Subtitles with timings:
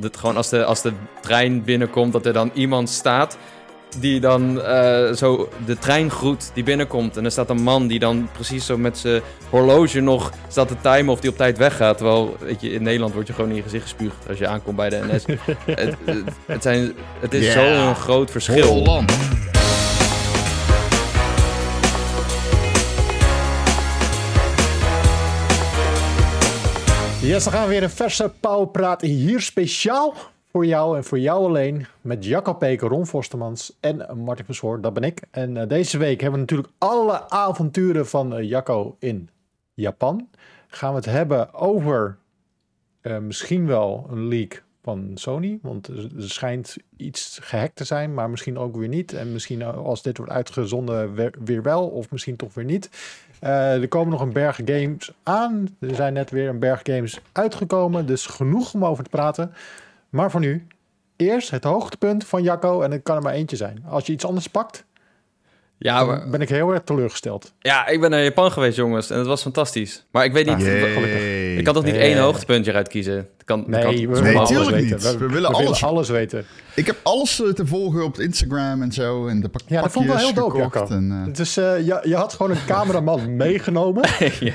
[0.00, 3.36] Dat gewoon als de, als de trein binnenkomt, dat er dan iemand staat
[3.98, 7.16] die dan eh, zo de trein groet die binnenkomt.
[7.16, 10.74] En er staat een man die dan precies zo met zijn horloge nog staat te
[10.80, 11.96] timen of die op tijd weggaat.
[11.96, 14.76] Terwijl, weet je, in Nederland word je gewoon in je gezicht gespuugd als je aankomt
[14.76, 15.24] bij de NS.
[15.66, 17.84] het, het, het zijn, het is Yeah.
[17.84, 18.66] zo'n groot verschil.
[18.66, 19.12] Holland.
[27.30, 30.14] Yes, dan gaan we weer een verse Pauwpraat hier speciaal
[30.52, 31.86] voor jou en voor jou alleen.
[32.00, 35.22] Met Jacco Peek, Ron Forstemans en Martin Vershoor, dat ben ik.
[35.30, 39.28] En eh, deze week hebben we natuurlijk alle avonturen van eh, Jacco in
[39.74, 40.28] Japan.
[40.68, 42.18] Gaan we het hebben over
[43.00, 45.58] eh, misschien wel een leak van Sony.
[45.62, 49.12] Want er schijnt iets gehackt te zijn, maar misschien ook weer niet.
[49.12, 52.90] En misschien als dit wordt uitgezonden weer wel, of misschien toch weer niet.
[53.40, 55.76] Eh, er komen nog een berg games aan.
[55.80, 58.06] Er zijn net weer een berg games uitgekomen.
[58.06, 59.52] Dus genoeg om over te praten.
[60.08, 60.66] Maar voor nu,
[61.16, 62.82] eerst het hoogtepunt van Jacco.
[62.82, 63.84] En het kan er maar eentje zijn.
[63.88, 64.84] Als je iets anders pakt,
[65.82, 67.52] Ja, maar, ben ik heel erg teleurgesteld.
[67.58, 69.10] ja, ik ben naar Japan geweest, jongens.
[69.10, 70.04] En het was fantastisch.
[70.10, 70.60] Maar ik weet niet...
[70.60, 71.56] Yay.
[71.56, 72.02] Ik kan toch niet Nee.
[72.02, 73.14] één hoogtepuntje eruit kiezen?
[73.16, 74.96] Het Kan, Nee, kan, we Nee, willen alles tuurlijk weten.
[75.10, 75.18] niet.
[75.18, 76.44] We willen alles- alles weten.
[76.74, 79.26] Ik heb alles eh, te volgen op Instagram en zo.
[79.26, 80.84] En de pak Ja, dat vond ik wel heel dope.
[80.88, 84.08] En, Dus eh, je, je had gewoon een cameraman meegenomen.
[84.18, 84.52] Ja,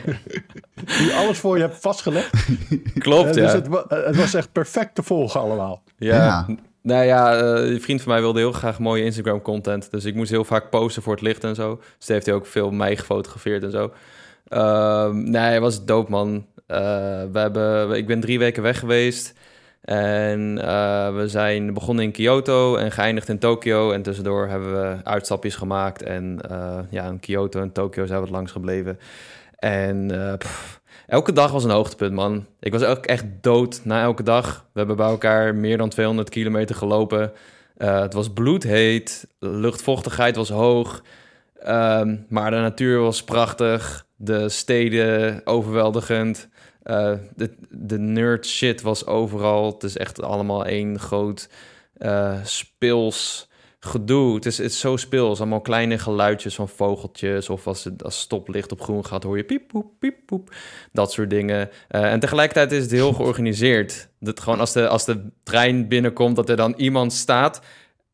[0.98, 2.30] Die alles voor je hebt vastgelegd.
[3.00, 3.42] klopt, ja.
[3.42, 5.84] Dus het, wa- eh, het was echt perfect te volgen allemaal.
[5.98, 6.16] Ja.
[6.16, 6.46] Ja.
[6.86, 9.92] Nou ja, eh, een vriend van mij wilde heel graag mooie Instagram content.
[9.92, 11.76] Dus ik moest heel vaak posten voor het licht en zo.
[11.76, 13.94] Dus hij heeft hij ook veel mij gefotografeerd en zo.
[14.48, 16.46] Ehm, nee, het was dope, man.
[16.68, 16.78] Eh,
[17.32, 19.34] we hebben, ik ben drie weken weg geweest.
[19.82, 23.92] En eh, we zijn begonnen in Kyoto en geëindigd in Tokio.
[23.92, 26.04] En tussendoor hebben we uitstapjes gemaakt.
[26.04, 26.40] En
[26.90, 29.00] ja, in Kyoto en Tokio zijn we het langs gebleven.
[29.60, 30.12] En
[31.08, 32.46] elke dag was een hoogtepunt, man.
[32.60, 34.66] Ik was ook echt dood na elke dag.
[34.72, 37.32] We hebben bij elkaar meer dan 200 kilometer gelopen.
[37.78, 39.28] Eh, het was bloedheet.
[39.40, 41.04] Luchtvochtigheid was hoog.
[41.60, 44.06] Ehm, maar de natuur was prachtig.
[44.16, 46.50] De steden overweldigend.
[46.84, 49.74] Eh, de, de nerd shit was overal.
[49.74, 51.50] Het is echt allemaal één groot
[51.98, 53.50] eh speels
[53.86, 54.36] gedoe.
[54.36, 55.40] Het is, het is zo speels.
[55.40, 57.50] Allemaal kleine geluidjes van vogeltjes.
[57.50, 60.56] Of als, het, als stoplicht op groen gaat, hoor je piep, poep, piep, poep.
[60.92, 61.70] Dat soort dingen.
[61.88, 64.10] Eh, en tegelijkertijd is het heel georganiseerd.
[64.20, 67.62] Dat gewoon als de, als de trein binnenkomt, dat er dan iemand staat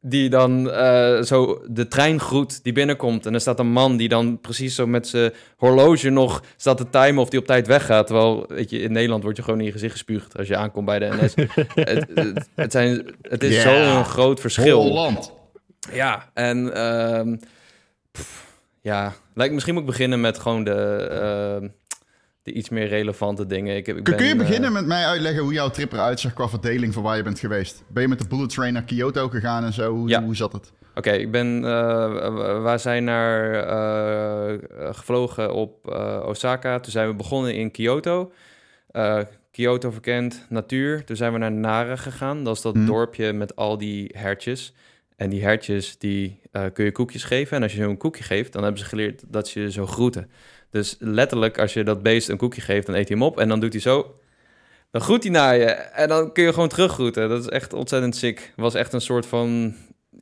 [0.01, 3.25] die dan eh, zo de trein groet die binnenkomt.
[3.25, 6.89] En er staat een man die dan precies zo met zijn horloge nog staat te
[6.89, 8.07] timen of die op tijd weggaat.
[8.07, 10.85] Terwijl, weet je, in Nederland word je gewoon in je gezicht gespuugd als je aankomt
[10.85, 11.33] bij de NS.
[11.75, 14.81] het, het, het, zijn, het is zo'n groot verschil.
[14.81, 15.39] Holland.
[15.91, 17.35] Ja, en ehm,
[18.11, 20.73] pff, ja, lijkt misschien moet ik beginnen met gewoon de,
[21.11, 21.67] ehm,
[22.43, 23.75] de iets meer relevante dingen.
[23.75, 25.91] Ik, heb, ik Kun, kun je ben, eh, beginnen met mij uitleggen hoe jouw trip
[25.93, 27.83] eruit zag qua verdeling van waar je bent geweest?
[27.87, 29.91] Ben je met de bullet train naar Kyoto gegaan en zo?
[29.93, 30.23] Hoe, Ja.
[30.23, 30.71] hoe zat het?
[30.95, 31.65] Oké, ik ben.
[31.65, 34.57] eh wij zijn naar eh,
[34.95, 36.79] gevlogen op eh, Osaka.
[36.79, 38.31] Toen zijn we begonnen in Kyoto.
[38.91, 39.19] Eh,
[39.51, 41.03] Kyoto verkend natuur.
[41.03, 42.43] Toen zijn we naar Nara gegaan.
[42.43, 42.85] Dat is dat Hmm.
[42.85, 44.73] dorpje met al die hertjes.
[45.21, 47.57] En die hertjes, die eh, kun je koekjes geven.
[47.57, 50.29] En als je zo'n koekje geeft, dan hebben ze geleerd dat ze je zo groeten.
[50.69, 53.39] Dus letterlijk, als je dat beest een koekje geeft, dan eet hij hem op.
[53.39, 54.15] En dan doet hij zo.
[54.91, 55.65] Dan groet hij naar je.
[55.65, 57.29] En dan kun je gewoon teruggroeten.
[57.29, 58.53] Dat is echt ontzettend sick.
[58.55, 59.75] Was echt een soort van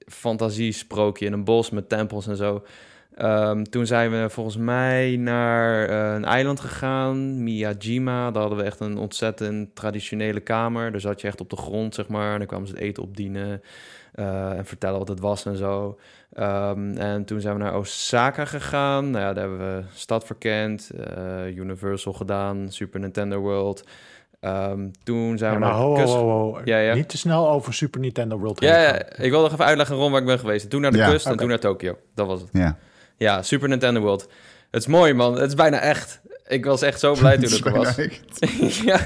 [0.05, 2.63] fantasiesprookje in een bos met tempels en zo.
[3.15, 8.31] Ehm, toen zijn we volgens mij naar eh, een eiland gegaan, Miyajima.
[8.31, 10.91] Daar hadden we echt een ontzettend traditionele kamer.
[10.91, 12.31] Daar zat je echt op de grond, zeg maar.
[12.31, 13.61] En dan kwamen ze het eten opdienen
[14.19, 15.99] eh, en vertellen wat het was en zo.
[16.33, 19.11] Ehm, en toen zijn we naar Osaka gegaan.
[19.11, 23.83] Nou ja, daar hebben we stad verkend, eh, Universal gedaan, Super Nintendo World.
[24.39, 26.15] Ehm, toen zijn Ja, we maar naar ho, de ho, kust...
[26.17, 26.61] ho, ho.
[26.63, 26.93] Ja, ja.
[26.93, 29.95] Niet te snel over Super Nintendo World Ja, heen ja, ik wil nog even uitleggen
[29.95, 30.69] rond waar ik ben geweest.
[30.69, 31.97] Toen naar de Ja, kust en toen naar Tokio.
[32.15, 32.49] Dat was het.
[32.53, 32.77] Ja.
[33.17, 34.21] Ja, Super Nintendo World.
[34.71, 35.33] Het is mooi, man.
[35.35, 36.21] Het is bijna echt.
[36.47, 37.95] Ik was echt zo blij toen ik er was.
[38.89, 38.99] ja,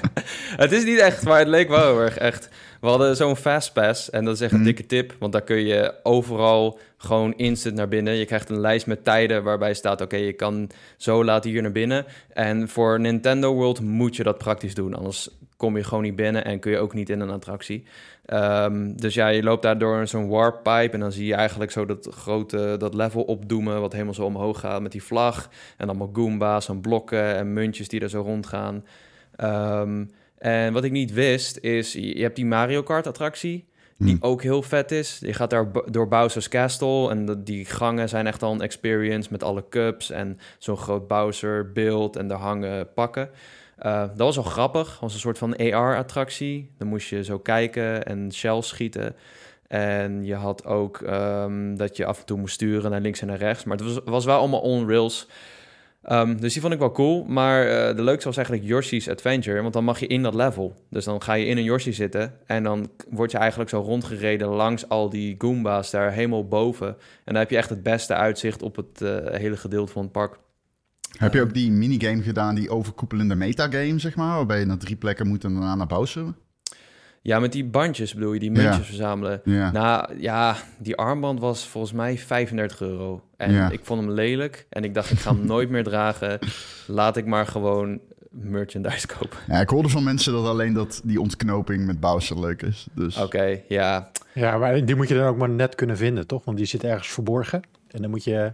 [0.56, 2.50] het is niet echt, maar het leek wel heel erg echt.
[2.84, 4.66] We hadden zo'n fastpass en dat is echt een Mhm.
[4.68, 8.14] dikke tip, want daar kun je overal gewoon instant naar binnen.
[8.14, 11.72] Je krijgt een lijst met tijden waarbij staat, oké, je kan zo laat hier naar
[11.72, 12.06] binnen.
[12.34, 16.46] En voor Nintendo World moet je dat praktisch doen, anders kom je gewoon niet binnen
[16.46, 17.84] en kun je ook niet in een attractie.
[18.26, 21.72] Ehm, dus ja, je loopt daar door zo'n warp pipe en dan zie je eigenlijk
[21.72, 25.50] zo dat grote, dat level opdoemen, wat helemaal zo omhoog gaat met die vlag.
[25.78, 28.86] En allemaal Goombas en blokken en muntjes die er zo rondgaan.
[29.36, 30.06] Ehm,
[30.44, 33.66] en wat ik niet wist is, je hebt die Mario Kart attractie,
[33.98, 34.26] die Hm.
[34.26, 35.20] ook heel vet is.
[35.22, 39.44] Je gaat daar door Bowser's Castle en die gangen zijn echt al een experience met
[39.44, 43.30] alle cups en zo'n groot Bowser beeld en daar hangen pakken.
[43.86, 44.90] Uh, dat was wel grappig.
[44.90, 46.72] Dat was een soort van AR-attractie.
[46.78, 49.16] Dan moest je zo kijken en shells schieten.
[49.68, 53.28] En je had ook um, dat je af en toe moest sturen naar links en
[53.28, 53.64] naar rechts.
[53.64, 55.28] Maar het was, was wel allemaal on rails.
[56.12, 57.24] Um, dus die vond ik wel cool.
[57.24, 59.62] Maar uh, de leukste was eigenlijk Yoshi's Adventure.
[59.62, 60.76] Want dan mag je in dat level.
[60.90, 62.34] Dus dan ga je in een Yoshi zitten.
[62.46, 66.88] En dan word je eigenlijk zo rondgereden langs al die Goomba's daar helemaal boven.
[66.88, 66.96] En
[67.26, 70.38] dan heb je echt het beste uitzicht op het uh, hele gedeelte van het park.
[71.18, 74.36] Heb je ook die minigame gedaan, die overkoepelende metagame, zeg maar?
[74.36, 76.34] Waarbij je naar drie plekken moet en daarna naar Bowser?
[77.26, 79.42] Ja, met die bandjes bedoel je, die muntjes verzamelen.
[79.44, 79.72] Ja.
[79.72, 83.22] Nou ja, die armband was volgens mij 35 euro.
[83.38, 84.66] En ik vond hem lelijk.
[84.70, 86.40] En ik dacht, ik ga hem nooit meer dragen.
[86.88, 88.00] Laat ik maar gewoon
[88.30, 89.38] merchandise kopen.
[89.48, 92.88] Ja, ik hoorde van mensen dat alleen dat die ontknoping met Bowser leuk is.
[92.96, 93.18] Dus...
[93.18, 94.12] Oké, ja.
[94.34, 96.46] Ja, maar die moet je dan ook maar net kunnen vinden, toch?
[96.46, 97.62] Want die zit ergens verborgen.
[97.88, 98.52] En dan moet je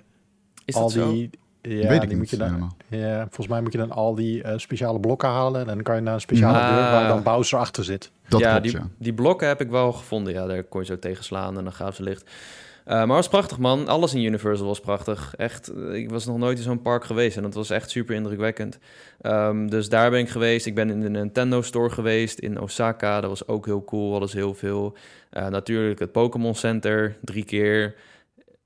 [0.66, 1.30] is al dat die...
[1.32, 1.38] Zo?
[1.62, 2.76] Ja, Weet ik die moet je dan, helemaal.
[2.88, 5.62] ja, volgens mij moet je dan al die uh, speciale blokken halen.
[5.62, 6.68] En dan kan je naar een speciale Ah.
[6.70, 8.12] deur waar dan Bowser achter zit.
[8.28, 8.88] Dat ja, klopt, die, ja.
[8.98, 10.34] die blokken heb ik wel gevonden.
[10.34, 12.24] Ja, daar kon je zo tegen slaan en dan gaven ze licht.
[12.24, 13.88] Uh, maar het was prachtig, man.
[13.88, 15.34] Alles in Universal was prachtig.
[15.38, 18.16] Echt, uh, ik was nog nooit in zo'n park geweest en dat was echt super
[18.16, 18.78] indrukwekkend.
[19.22, 20.66] Um, dus daar ben ik geweest.
[20.66, 23.22] Ik ben in de Nintendo Store geweest in Osaka.
[23.22, 24.16] Dat was ook heel cool.
[24.16, 24.96] Alles heel veel.
[25.34, 27.96] Uh, natuurlijk het Pokémon Center, drie keer.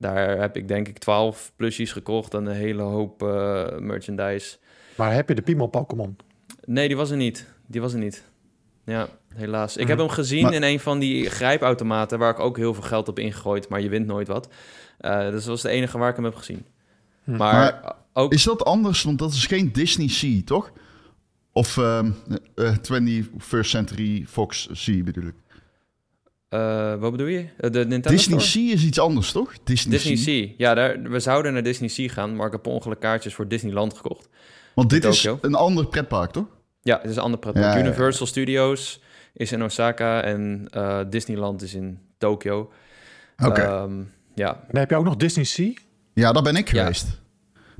[0.03, 4.57] Daar heb ik denk ik 12 plusjes gekocht en een hele hoop uh, merchandise.
[4.97, 6.17] Maar heb je de Piemel Pokémon?
[6.65, 7.47] Nee, die was er niet.
[7.67, 8.23] Die was er niet.
[8.85, 9.73] Ja, helaas.
[9.75, 9.89] Ik Mhm.
[9.89, 12.19] heb hem gezien Maar- in een van die grijpautomaten...
[12.19, 14.47] waar ik ook heel veel geld op ingegooid, maar je wint nooit wat.
[15.01, 16.65] Uh, dus dat was de enige waar ik hem heb gezien.
[17.23, 17.35] Hm.
[17.35, 18.33] Maar, Maar ook...
[18.33, 19.03] Is dat anders?
[19.03, 20.71] Want dat is geen Disney Sea, toch?
[21.51, 22.15] Of um,
[22.55, 25.33] uh, 21st Century Fox Sea bedoel ik.
[26.53, 27.39] Uh, wat bedoel je?
[27.39, 28.65] Uh, de Nintendo Disney Store?
[28.65, 29.53] Sea is iets anders, toch?
[29.63, 30.47] Disney, Disney Sea.
[30.57, 32.35] Ja, daar, we zouden naar Disney Sea gaan...
[32.35, 34.29] maar ik heb per ongeluk kaartjes voor Disneyland gekocht.
[34.75, 36.45] Want dit is een ander pretpark, toch?
[36.81, 37.65] Ja, het is een ander pretpark.
[37.65, 37.85] Ja, ja, ja.
[37.85, 39.01] Universal Studios
[39.33, 40.21] is in Osaka...
[40.23, 42.71] en uh, Disneyland is in Tokyo.
[43.45, 43.81] Oké.
[43.81, 45.73] Um, ja, En heb je ook nog Disney Sea.
[46.13, 46.81] Ja, daar ben ik Ja.
[46.81, 47.21] geweest.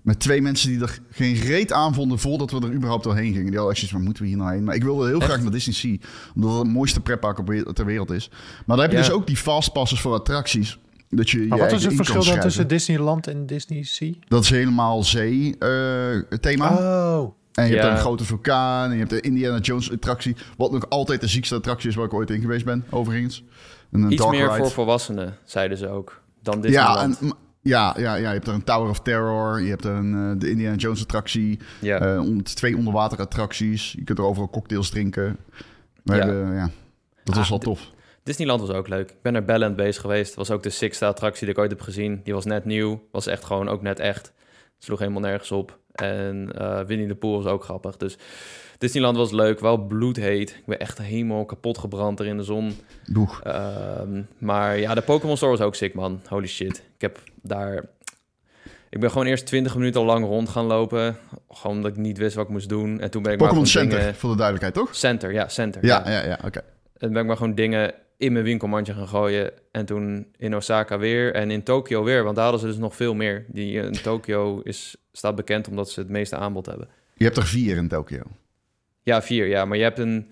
[0.04, 3.46] Met twee mensen die er geen reet aan vonden voordat we er überhaupt doorheen gingen.
[3.46, 4.64] Die hadden echt zoiets van, moeten we hier nou heen?
[4.64, 5.30] Maar ik wilde heel Echt?
[5.30, 5.98] graag naar Disney Sea.
[6.36, 8.30] Omdat het het mooiste pretpark op we- ter wereld is.
[8.66, 9.04] Maar dan heb je Ja.
[9.04, 10.80] dus ook die fastpasses voor attracties.
[11.10, 12.48] Dat je Maar je wat eigen is het in kan verschil dan schrijven.
[12.50, 14.14] tussen Disneyland en Disney Sea?
[14.28, 16.70] Dat is helemaal zee-thema.
[16.78, 17.92] Oh, en je hebt Ja.
[17.92, 18.86] een grote vulkaan.
[18.86, 20.36] En je hebt de Indiana Jones attractie.
[20.58, 23.44] Wat nog altijd de ziekste attractie is waar ik ooit in geweest ben, overigens.
[23.92, 24.58] En een iets dark meer ride.
[24.58, 27.20] voor volwassenen, zeiden ze ook, dan Ja, Disneyland.
[27.20, 29.62] en, ja, ja, ja, je hebt er een Tower of Terror.
[29.62, 31.60] Je hebt er een, eh, de Indiana Jones attractie.
[31.80, 32.20] Ja.
[32.22, 33.92] On- twee onderwaterattracties.
[33.92, 35.38] Je kunt er overal cocktails drinken.
[36.04, 36.26] We Ja.
[36.54, 36.70] ja,
[37.24, 37.92] dat was Ah, wel d- tof.
[38.24, 39.10] Disneyland was ook leuk.
[39.10, 40.34] Ik ben naar Balland Base geweest.
[40.36, 42.22] Was ook de sixte attractie die ik ooit heb gezien.
[42.24, 43.02] Die was net nieuw.
[43.12, 44.34] Was echt gewoon ook net echt.
[44.84, 45.80] Sloeg helemaal nergens op.
[45.92, 47.98] En eh, Winnie de Pooh was ook grappig.
[47.98, 48.18] Dus
[48.78, 49.60] Disneyland was leuk.
[49.60, 50.50] Wel bloedheet.
[50.50, 52.78] Ik ben echt helemaal kapot gebrand er in de zon.
[53.06, 53.42] Boeg.
[53.44, 56.22] Ehm, maar ja, de Pokémon Store was ook sick, man.
[56.28, 56.78] Holy shit.
[56.78, 57.86] Ik heb daar...
[58.90, 61.18] Ik ben gewoon eerst 20 minuten al lang rond gaan lopen.
[61.50, 63.00] Gewoon omdat ik niet wist wat ik moest doen.
[63.00, 64.16] En toen ben ik Pokémon Center, dingen...
[64.16, 64.96] voor de duidelijkheid, toch?
[64.96, 65.86] Center, ja, Center.
[65.86, 66.62] Ja, ja, ja, oké.
[66.98, 67.94] En ben ik maar gewoon dingen
[68.24, 69.52] in mijn winkelmandje gaan gooien.
[69.72, 72.24] En toen in Osaka weer en in Tokio weer.
[72.24, 73.46] Want daar hadden ze dus nog veel meer.
[73.48, 76.88] Die in Tokio is, staat bekend omdat ze het meeste aanbod hebben.
[77.16, 78.22] Je hebt er vier in Tokio.
[79.04, 79.66] Ja, vier, ja.
[79.66, 80.30] Maar je hebt een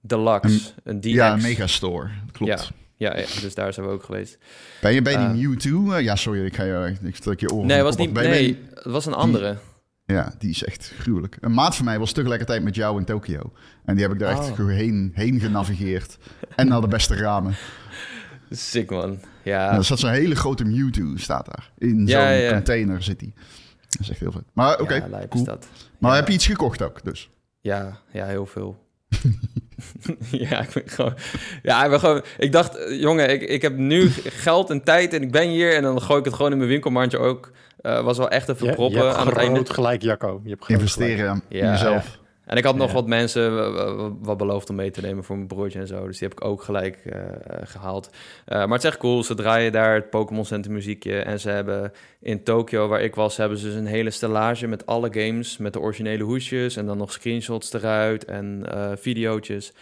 [0.00, 1.08] Deluxe, een DX.
[1.10, 2.08] Ja, een megastore.
[2.32, 2.72] Klopt.
[2.98, 4.38] Ja, ja, dus daar zijn we ook geweest.
[4.80, 5.32] Ben je bij Eh.
[5.32, 5.92] die Mewtwo?
[5.92, 7.66] Eh, ja, sorry, ik ga je, ik stel je oren.
[7.66, 9.56] Nee, was niet, bij nee, het was een andere.
[10.06, 11.36] Ja, die is echt gruwelijk.
[11.40, 13.52] Een maat van mij was tegelijkertijd met jou in Tokio.
[13.84, 14.54] En die heb ik daar echt Oh.
[14.54, 16.18] gewoon heen, heen genavigeerd.
[16.56, 17.54] en naar de beste ramen.
[18.50, 19.18] Sick, man.
[19.42, 21.70] Ja, er staat zo'n hele grote Mewtwo, staat daar.
[21.78, 22.52] In zo'n ja, ja.
[22.52, 23.32] container zit die.
[23.88, 24.42] Dat is echt heel vet.
[24.52, 25.58] Maar oké, ja, cool.
[25.98, 27.30] Maar heb je iets gekocht ook, dus?
[27.60, 28.84] Ja, ja, heel veel.
[30.30, 31.14] ja, ik ben gewoon...
[31.62, 32.22] Ja, ik ben gewoon...
[32.38, 35.74] Ik dacht, eh, jongen, ik, ik heb nu geld en tijd en ik ben hier...
[35.74, 37.52] en dan gooi ik het gewoon in mijn winkelmandje ook.
[37.86, 39.72] Eh, was wel echt even je, je proppen hebt aan het groot einde.
[39.74, 40.40] gelijk, Jacco.
[40.44, 40.80] Je hebt groot gelijk.
[40.82, 42.18] Investeren in Ja, jezelf.
[42.44, 42.94] En ik had nog Ja.
[42.94, 43.72] wat mensen
[44.22, 46.06] wat- beloofd om mee te nemen voor mijn broertje en zo.
[46.06, 47.18] Dus die heb ik ook gelijk eh,
[47.64, 48.10] gehaald.
[48.44, 49.22] Eh, maar het is echt cool.
[49.22, 51.18] Ze draaien daar het Pokémon Center muziekje.
[51.18, 54.86] En ze hebben in Tokyo, waar ik was, hebben ze dus een hele stellage met
[54.86, 55.56] alle games.
[55.56, 59.72] Met de originele hoesjes en dan nog screenshots eruit en eh videootjes.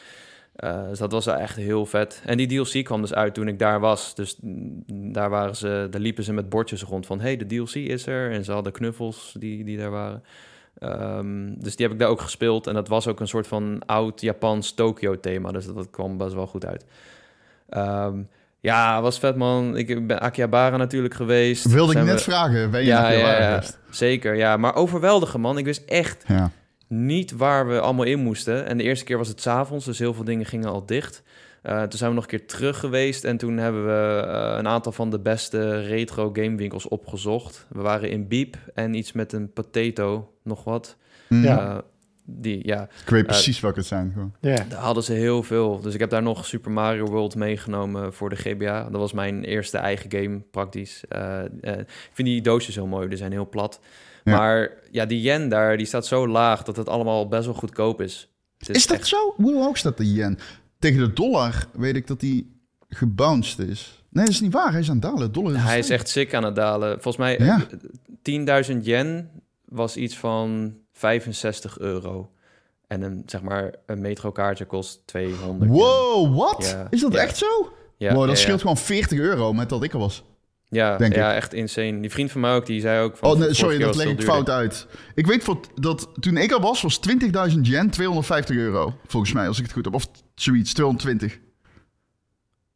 [0.54, 2.22] Eh, dus dat was wel echt heel vet.
[2.24, 4.14] En die DLC kwam dus uit toen ik daar was.
[4.14, 7.20] Dus mm, daar, waren ze, daar liepen ze met bordjes rond van...
[7.20, 8.30] hey, de DLC is er.
[8.30, 10.22] En ze hadden knuffels die, die daar waren.
[10.78, 12.66] Ehm, dus die heb ik daar ook gespeeld.
[12.66, 15.50] En dat was ook een soort van oud-Japans Tokyo-thema.
[15.52, 16.84] Dus dat, dat kwam best wel goed uit.
[17.68, 18.18] Ehm,
[18.60, 19.76] ja, was vet, man.
[19.76, 21.64] Ik ben Akihabara natuurlijk geweest.
[21.72, 23.78] Wilde ik net we- vragen, ben je Ja, ja, Akihabara ja, geweest?
[23.90, 24.34] zeker.
[24.34, 25.58] Ja, maar overweldigen, man.
[25.58, 26.50] Ik wist echt Ja.
[26.94, 28.66] Niet waar we allemaal in moesten.
[28.66, 31.22] En de eerste keer was het 's avonds, dus heel veel dingen gingen al dicht.
[31.62, 34.68] Eh, toen zijn we nog een keer terug geweest en toen hebben we eh, een
[34.68, 37.66] aantal van de beste retro gamewinkels opgezocht.
[37.68, 40.96] We waren in Beep en iets met een potato, nog wat.
[41.28, 41.42] Mm.
[41.42, 41.58] Ja.
[41.58, 41.78] Eh,
[42.26, 44.10] die, ja, Ik weet precies welke het zijn.
[44.12, 44.34] Gewoon.
[44.40, 44.64] Ja.
[44.68, 45.80] daar hadden ze heel veel.
[45.80, 48.82] Dus ik heb daar nog Super Mario World meegenomen voor de GBA.
[48.90, 51.04] Dat was mijn eerste eigen game, praktisch.
[51.08, 53.80] Eh, eh, ik vind die doosjes heel mooi, die zijn heel plat.
[54.24, 54.36] Ja.
[54.36, 58.00] Maar ja, die yen daar, die staat zo laag dat het allemaal best wel goedkoop
[58.00, 58.28] is.
[58.58, 59.34] Het Is dat echt- zo?
[59.36, 60.38] Hoe hoog staat de yen?
[60.78, 62.56] Tegen de dollar weet ik dat die
[62.88, 64.02] gebounced is.
[64.10, 64.70] Nee, dat is niet waar.
[64.70, 65.32] Hij is aan het dalen.
[65.32, 66.92] Dollar is, Hij is echt sick aan het dalen.
[66.92, 67.56] Volgens mij, Ja.
[67.70, 67.78] eh,
[68.22, 69.30] 10.000 yen
[69.64, 72.30] was iets van 65 euro.
[72.86, 75.80] En een, zeg maar, een metrokaartje kost 200 yen.
[75.80, 76.66] Wow, wat?
[76.70, 77.72] Ja, Is dat echt zo?
[77.96, 80.24] Ja, wow, dat scheelt gewoon 40 euro met dat ik er was.
[80.68, 82.00] Ja, denk ja echt insane.
[82.00, 83.30] Die vriend van mij ook, die zei ook van...
[83.30, 84.86] Oh, nee, sorry, dat leg ik fout uit.
[85.14, 87.00] Ik weet voor, dat toen ik er was, was
[87.52, 88.94] 20.000 yen 250 euro.
[89.06, 89.94] Volgens mij, als ik het goed heb.
[89.94, 91.38] Of zoiets, 220.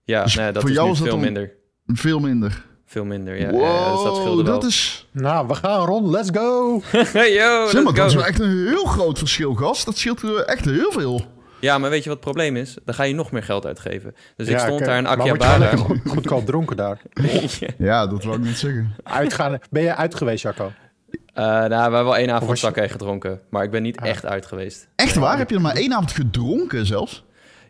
[0.04, 1.52] Ja, Dus nee, dat voor is jou nu is dat veel minder.
[1.86, 2.66] Veel minder.
[2.86, 3.50] Veel minder, ja.
[3.50, 4.60] wow, ja, ja, dus dat scheelde wel.
[4.60, 5.06] dat is...
[5.12, 6.08] Nou, we gaan rond.
[6.08, 6.80] Let's go.
[6.92, 9.84] hey, yo, zeg maar, let's dat is wel echt een heel groot verschil, gast.
[9.84, 11.26] Dat scheelt echt heel veel.
[11.60, 12.76] Ja, maar weet je wat het probleem is?
[12.84, 14.14] Dan ga je nog meer geld uitgeven.
[14.36, 15.76] Dus ik stond daar in Akihabara.
[16.06, 17.00] goedkoop dronken daar.
[17.78, 18.94] Ja, dat wou ik niet zeggen.
[19.02, 19.58] Uitgaan.
[19.70, 20.72] Ben je uit geweest, Jacco?
[21.34, 23.40] Eh, nou, we hebben wel één avond je- gedronken.
[23.50, 24.08] Maar ik ben niet Ah.
[24.08, 24.88] echt uit geweest.
[24.96, 25.38] Echt waar?
[25.38, 27.24] Heb je er maar één avond gedronken zelfs?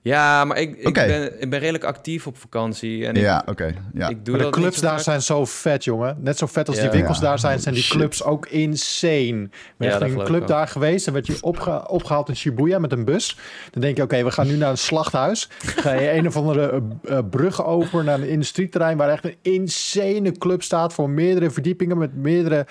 [0.08, 3.06] Ja, maar ik, ik, ben, ik ben redelijk actief op vakantie.
[3.06, 3.74] En ik, Ja, oké.
[3.94, 4.08] ja.
[4.08, 5.00] ik doe Maar de clubs daar vaak.
[5.00, 6.16] zijn zo vet, jongen.
[6.20, 6.82] Net zo vet als Ja.
[6.82, 7.22] die winkels Ja.
[7.24, 7.96] daar zijn, zijn die Shit.
[7.96, 9.48] clubs ook insane.
[9.78, 12.92] Ja, dat in een club daar geweest, dan werd je opge- opgehaald in Shibuya met
[12.92, 13.38] een bus.
[13.70, 15.48] Dan denk je, oké, we gaan nu naar een slachthuis.
[15.58, 18.96] Ga je een of andere eh, eh, brug over naar een industrieterrein...
[18.96, 21.98] waar echt een insane club staat voor meerdere verdiepingen...
[21.98, 22.66] met meerdere...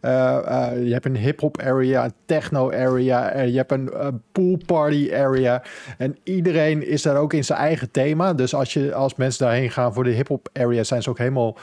[0.00, 3.40] eh, eh, je hebt een hip-hop area, een techno area...
[3.40, 3.90] je hebt een
[4.32, 5.62] pool party area.
[5.98, 8.34] En iedereen is daar ook in zijn eigen thema.
[8.34, 10.84] Dus als, je, als mensen daarheen gaan voor de hip-hop area...
[10.84, 11.56] zijn ze ook helemaal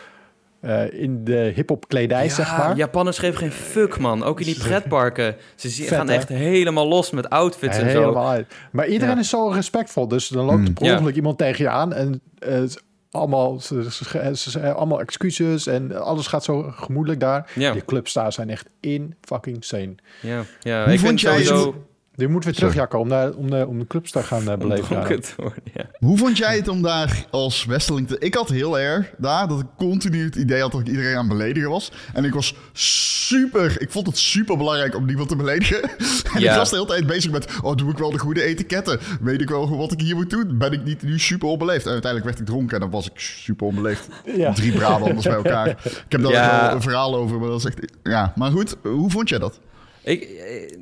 [0.61, 2.75] eh, in de hip-hop kledij, Ja, zeg maar.
[2.77, 4.23] Japanners geven geen fuck, man.
[4.23, 5.35] Ook in die pretparken.
[5.55, 6.13] Ze Vet, gaan hè?
[6.15, 8.13] echt helemaal los met outfits en zo.
[8.15, 8.53] Uit.
[8.71, 9.19] Maar iedereen Ja.
[9.21, 10.07] is zo respectvol.
[10.07, 10.73] Dus dan loopt er Mm.
[10.73, 10.93] per Ja.
[10.93, 11.93] ongeluk iemand tegen je aan.
[11.93, 12.77] En eh, het is
[13.11, 15.67] allemaal, ze, ze, ze- ze zeggen allemaal excuses.
[15.67, 17.51] En alles gaat zo gemoedelijk daar.
[17.55, 19.95] Ja, Die clubs daar zijn echt in fucking sane.
[20.21, 20.83] ja, ja.
[20.83, 21.85] Hoe ik vond vind jij- sowieso...
[22.17, 22.83] Je moet weer terug, Sorry.
[22.83, 24.95] Jacco, om, daar, om, de, om de clubs te gaan eh, beleven.
[25.37, 25.85] worden, ja.
[25.99, 28.19] Hoe vond jij het om daar als Westeling te...
[28.19, 31.29] Ik had heel erg daar dat ik continu het idee had dat ik iedereen aan
[31.29, 31.91] het beledigen was.
[32.13, 33.81] En ik was super...
[33.81, 35.81] Ik vond het super belangrijk om niemand te beledigen.
[36.33, 36.51] En Ja.
[36.51, 37.47] ik was de hele tijd bezig met...
[37.61, 38.99] Oh, doe ik wel de goede etiketten?
[39.21, 40.57] Weet ik wel wat ik hier moet doen?
[40.57, 41.85] Ben ik niet nu super onbeleefd?
[41.85, 44.07] En uiteindelijk werd ik dronken en dan was ik super onbeleefd.
[44.35, 44.53] Ja.
[44.53, 45.67] Drie Brabanders bij elkaar.
[45.67, 47.79] Ik heb daar wel een verhaal over, maar dat is echt...
[48.03, 48.75] Ja, maar goed.
[48.83, 49.59] Hoe vond jij dat?
[50.07, 50.29] Ik,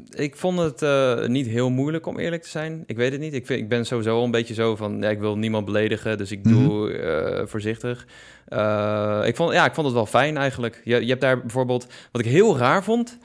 [0.09, 2.83] ik vond het eh, niet heel moeilijk om eerlijk te zijn.
[2.85, 3.33] Ik weet het niet.
[3.33, 5.01] Ik, vind, ik ben sowieso een beetje zo van...
[5.01, 8.07] Ja, ik wil niemand beledigen, dus ik doe eh, voorzichtig.
[8.47, 10.81] Eh, ik, vond, ja, ik vond het wel fijn eigenlijk.
[10.83, 11.87] Je, je hebt daar bijvoorbeeld...
[12.11, 13.17] Wat ik heel raar vond,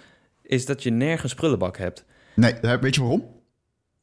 [0.42, 2.04] is dat je nergens prullenbak hebt.
[2.35, 3.25] Nee, eh, weet je waarom?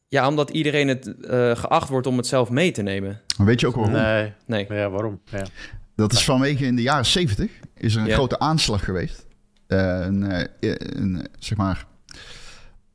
[0.07, 3.21] Ja, omdat iedereen het eh, geacht wordt om het zelf mee te nemen.
[3.37, 3.93] Weet je ook waarom?
[3.93, 4.65] Nee, Nee.
[4.69, 5.21] ja, waarom?
[5.31, 5.45] Ja.
[5.95, 8.13] Dat is vanwege in de jaren 70 is er een Ja.
[8.13, 9.26] grote aanslag geweest.
[9.67, 10.45] Eh, een, eh,
[10.77, 11.85] een, eh, zeg maar.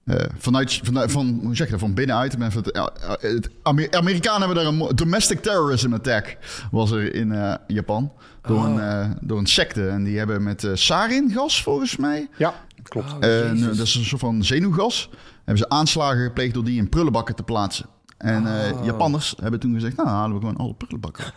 [0.05, 2.37] eh, vanuit, vanuit, van, hoe zeg je dat, van binnenuit.
[2.38, 2.87] het, eh,
[3.21, 6.37] het Amer- Amerikanen hebben daar een domestic terrorism attack.
[6.71, 8.12] Was er in eh, Japan.
[8.43, 8.64] Door, Oh.
[8.64, 9.88] een, eh, door een secte.
[9.88, 12.29] En die hebben met eh sarin-gas, volgens mij.
[12.37, 13.12] ja, klopt.
[13.12, 15.11] Oh, Eh, dat is een soort van zenuwgas.
[15.37, 17.87] Hebben ze aanslagen gepleegd door die in prullenbakken te plaatsen.
[18.19, 18.85] En eh, Oh.
[18.85, 21.25] Japanners hebben toen gezegd, nou halen we gewoon alle prullenbakken.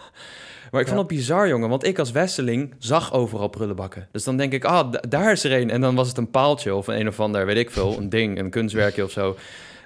[0.71, 1.69] Maar ik vond het bizar, jongen.
[1.69, 4.07] Want ik als Westeling zag overal prullenbakken.
[4.11, 5.69] Dus dan denk ik, ah, daar is er een.
[5.69, 8.09] En dan was het een paaltje of een, een of ander, weet ik veel, een
[8.09, 9.35] ding, een kunstwerkje of zo.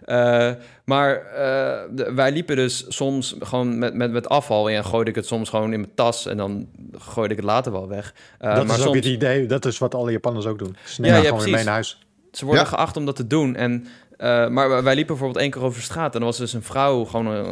[0.05, 0.51] Eh,
[0.85, 4.69] maar eh, wij liepen dus soms gewoon met, met, met afval.
[4.69, 6.25] En gooide ik het soms gewoon in mijn tas.
[6.25, 6.67] En dan
[6.97, 8.13] gooide ik het later wel weg.
[8.37, 9.45] Eh, dat maar is ook het idee.
[9.45, 10.75] Dat is wat alle Japanners ook doen.
[10.85, 11.65] Ze nemen ja, gewoon weer mee precies.
[11.65, 12.07] naar huis.
[12.31, 12.69] Ze worden Ja.
[12.69, 13.55] geacht om dat te doen.
[13.55, 13.87] En,
[14.19, 16.13] eh, maar wij liepen bijvoorbeeld één keer over straat.
[16.13, 17.45] En er was dus een vrouw, gewoon een,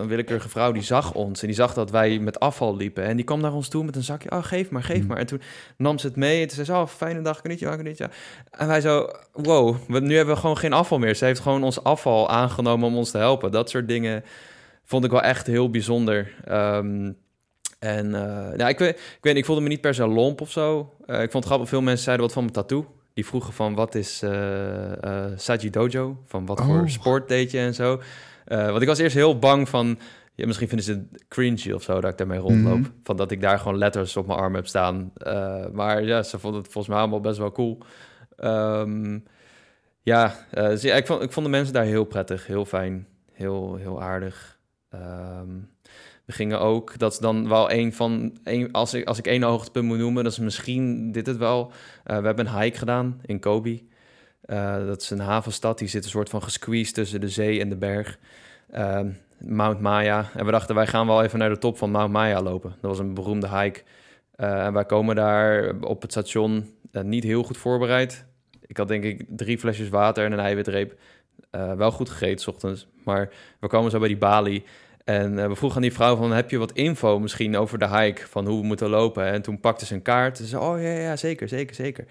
[0.00, 1.40] een willekeurige vrouw, die zag ons.
[1.40, 3.04] En die zag dat wij met afval liepen.
[3.04, 4.30] En die kwam naar ons toe met een zakje.
[4.30, 5.06] Oh, geef maar, geef Mm.
[5.06, 5.16] maar.
[5.16, 5.40] En toen
[5.76, 6.40] nam ze het mee.
[6.40, 8.10] En toen zei ze, oh, fijne dag, knietje, knietje.
[8.50, 11.14] En wij zo, wow, we, nu hebben we gewoon geen afval meer.
[11.14, 13.52] Ze heeft gewoon ons afval aangenomen om ons te helpen.
[13.52, 14.24] Dat soort dingen
[14.84, 16.34] vond ik wel echt heel bijzonder.
[16.44, 17.12] Ehm,
[17.78, 20.94] en nou, ik, weet, ik weet, ik voelde me niet per se lomp of zo.
[21.06, 22.86] Eh, ik vond het grappig, veel mensen zeiden wat van mijn tattoo.
[23.14, 26.22] Die vroegen van wat is eh eh, Saji Dojo?
[26.26, 26.66] Van wat Oh.
[26.66, 28.00] voor sport deed je en zo.
[28.44, 29.98] Eh, want ik was eerst heel bang van...
[30.34, 32.78] Ja, misschien vinden ze het cringy of zo dat ik daarmee rondloop.
[32.78, 32.90] Mhm.
[33.02, 35.12] Van dat ik daar gewoon letters op mijn arm heb staan.
[35.72, 37.78] Maar ja, ze vonden het volgens mij allemaal best wel cool.
[38.36, 39.18] Ehm,
[40.04, 40.34] Ja,
[40.80, 44.58] ja, ik, vond, ik vond de mensen daar heel prettig, heel fijn, heel, heel aardig.
[44.90, 45.48] Ehm,
[46.24, 49.42] we gingen ook, dat is dan wel een van, een, als, ik, als ik één
[49.42, 51.72] hoogtepunt moet noemen, dat is misschien dit het wel.
[52.04, 53.82] Eh, we hebben een hike gedaan in Kobe.
[54.40, 57.68] Eh, dat is een havenstad, die zit een soort van gesqueezed tussen de zee en
[57.68, 58.18] de berg.
[58.70, 60.30] Ehm, Mount Maya.
[60.34, 62.70] En we dachten, wij gaan wel even naar de top van Mount Maya lopen.
[62.70, 63.82] Dat was een beroemde hike.
[64.36, 68.24] Eh, en wij komen daar op het station niet heel goed voorbereid.
[68.66, 70.94] Ik had denk ik drie flesjes water en een eiwitreep.
[71.50, 72.86] wel goed gegeten, s ochtends.
[73.04, 74.64] Maar we komen zo bij die balie.
[75.04, 77.88] En uh, we vroegen aan die vrouw van, heb je wat info misschien over de
[77.88, 79.24] hike, van hoe we moeten lopen?
[79.24, 80.36] En toen pakte ze een kaart.
[80.36, 82.04] Ze zei, oh ja, ja, zeker, zeker, zeker.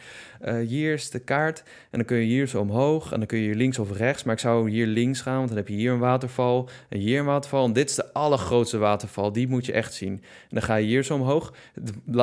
[0.46, 3.38] Uh, hier is de kaart en dan kun je hier zo omhoog en dan kun
[3.38, 4.24] je hier links of rechts.
[4.24, 7.20] Maar ik zou hier links gaan, want dan heb je hier een waterval en hier
[7.20, 7.66] een waterval.
[7.66, 10.14] En dit is de allergrootste waterval, die moet je echt zien.
[10.14, 11.54] En dan ga je hier zo omhoog,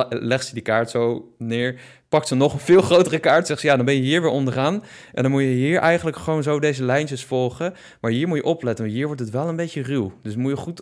[0.09, 3.47] legt ze die kaart zo neer pakt ze nog een veel grotere kaart.
[3.47, 4.83] Zegt ze, ja, dan ben je hier weer onderaan.
[5.13, 7.73] En dan moet je hier eigenlijk gewoon zo deze lijntjes volgen.
[8.01, 10.13] Maar hier moet je opletten, want hier wordt het wel een beetje ruw.
[10.23, 10.81] Dus moet je goed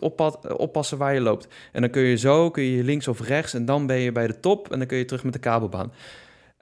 [0.56, 1.48] oppassen waar je loopt.
[1.72, 3.54] En dan kun je zo, kun je links of rechts.
[3.54, 5.92] En dan ben je bij de top en dan kun je terug met de kabelbaan.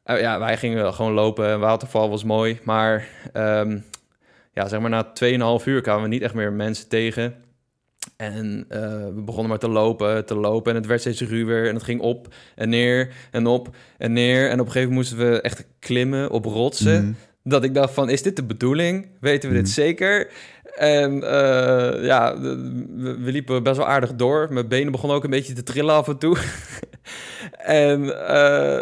[0.06, 1.60] Uh, ja, wij gingen gewoon lopen.
[1.60, 2.60] Waterval was mooi.
[2.62, 3.84] Maar um,
[4.52, 5.12] ja, zeg maar na
[5.60, 7.34] 2,5 uur kwamen we niet echt meer mensen tegen.
[8.16, 8.80] En uh,
[9.14, 10.72] we begonnen maar te lopen, te lopen.
[10.72, 11.68] En het werd steeds ruwer.
[11.68, 14.48] En het ging op en neer en op en neer.
[14.48, 17.04] En op een gegeven moment moesten we echt klimmen op rotsen.
[17.04, 17.16] Mm.
[17.42, 19.08] Dat ik dacht van, is dit de bedoeling?
[19.20, 19.70] Weten we dit mm.
[19.70, 20.30] zeker?
[20.76, 24.46] En uh, ja, we, we, liepen best wel aardig door.
[24.50, 26.36] Mijn benen begonnen ook een beetje te trillen af en toe.
[27.58, 28.78] en, uh,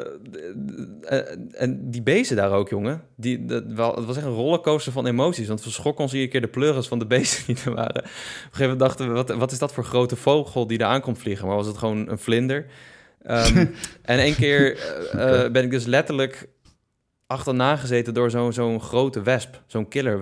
[1.52, 3.02] en die beesten daar ook, jongen.
[3.16, 5.48] Die, dat, wel, het was echt een rollercoaster van emoties.
[5.48, 7.96] Want we schrokken ons iedere keer de pleuris van de beesten die er waren.
[7.96, 10.90] Op een gegeven moment dachten we, wat, wat is dat voor grote vogel die daar
[10.90, 11.46] aankomt vliegen?
[11.46, 12.66] Maar was het gewoon een vlinder?
[13.26, 13.56] Um,
[14.02, 14.72] en één keer
[15.14, 16.48] uh, ben ik dus letterlijk
[17.26, 19.62] achterna gezeten door zo'n zo'n grote wesp.
[19.66, 20.20] Zo'n killer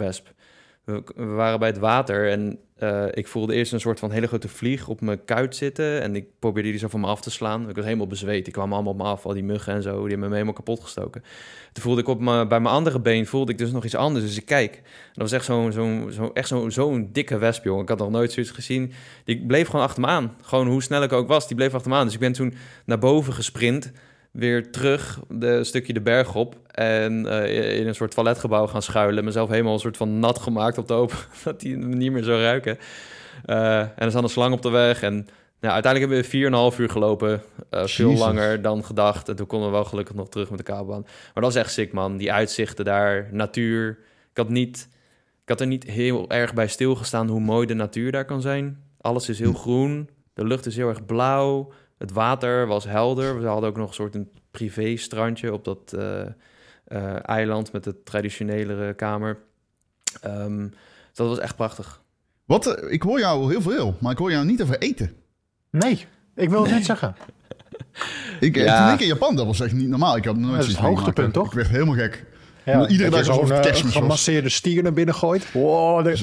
[0.84, 4.48] we, waren bij het water en uh, ik voelde eerst een soort van hele grote
[4.48, 6.02] vlieg op mijn kuit zitten.
[6.02, 7.68] En ik probeerde die zo van me af te slaan.
[7.68, 8.44] Ik was helemaal bezweet.
[8.44, 10.00] Die kwamen allemaal op me af, al die muggen en zo.
[10.00, 11.22] Die hebben me helemaal kapot gestoken.
[11.72, 14.24] Toen voelde ik op mijn, bij mijn andere been voelde ik dus nog iets anders.
[14.24, 14.74] Dus ik kijk.
[14.74, 17.66] En dat was echt zo'n zo, zo, echt zo'n zo'n dikke wesp.
[17.66, 18.92] Ik had nog nooit zoiets gezien.
[19.24, 20.36] Die bleef gewoon achter me aan.
[20.42, 22.04] Gewoon hoe snel ik ook was, die bleef achter me aan.
[22.04, 23.92] Dus ik ben toen naar boven gesprint
[24.32, 29.24] weer terug de stukje de berg op en uh, in een soort toiletgebouw gaan schuilen.
[29.24, 32.40] Mezelf helemaal een soort van nat gemaakt op de hoop dat die niet meer zou
[32.40, 32.78] ruiken.
[33.46, 35.26] Uh, en er zat een slang op de weg en
[35.62, 37.42] nou, uiteindelijk hebben we 4,5 uur gelopen.
[37.70, 39.28] Uh, veel langer dan gedacht.
[39.28, 41.06] En toen konden we wel gelukkig nog terug met de kabelbaan.
[41.34, 42.16] Maar dat is echt sick, man.
[42.16, 43.98] Die uitzichten daar, natuur.
[44.30, 44.88] Ik had, niet,
[45.42, 48.82] ik had er niet heel erg bij stilgestaan hoe mooi de natuur daar kan zijn.
[49.00, 50.08] Alles is heel groen.
[50.34, 51.72] De lucht is heel erg blauw.
[52.02, 53.40] Het water was helder.
[53.40, 56.20] We hadden ook nog een soort een privé-strandje op dat uh,
[56.88, 59.38] uh, eiland met de traditionele kamer.
[60.26, 62.02] Um, dus dat was echt prachtig.
[62.44, 65.12] Wat, uh, ik hoor jou heel veel, maar ik hoor jou niet over eten.
[65.70, 67.16] Nee, ik wil het net zeggen.
[68.40, 68.84] ik, ja.
[68.84, 70.16] Toen ik in Japan, dat was echt niet normaal.
[70.16, 71.46] Ik had nooit dat is het hoogtepunt, toch?
[71.46, 72.24] Ik werd helemaal gek.
[72.64, 75.52] Ja, Iedere dag zo'n gemasseerde stier naar binnen gooit.
[75.52, 76.20] Wow, dat,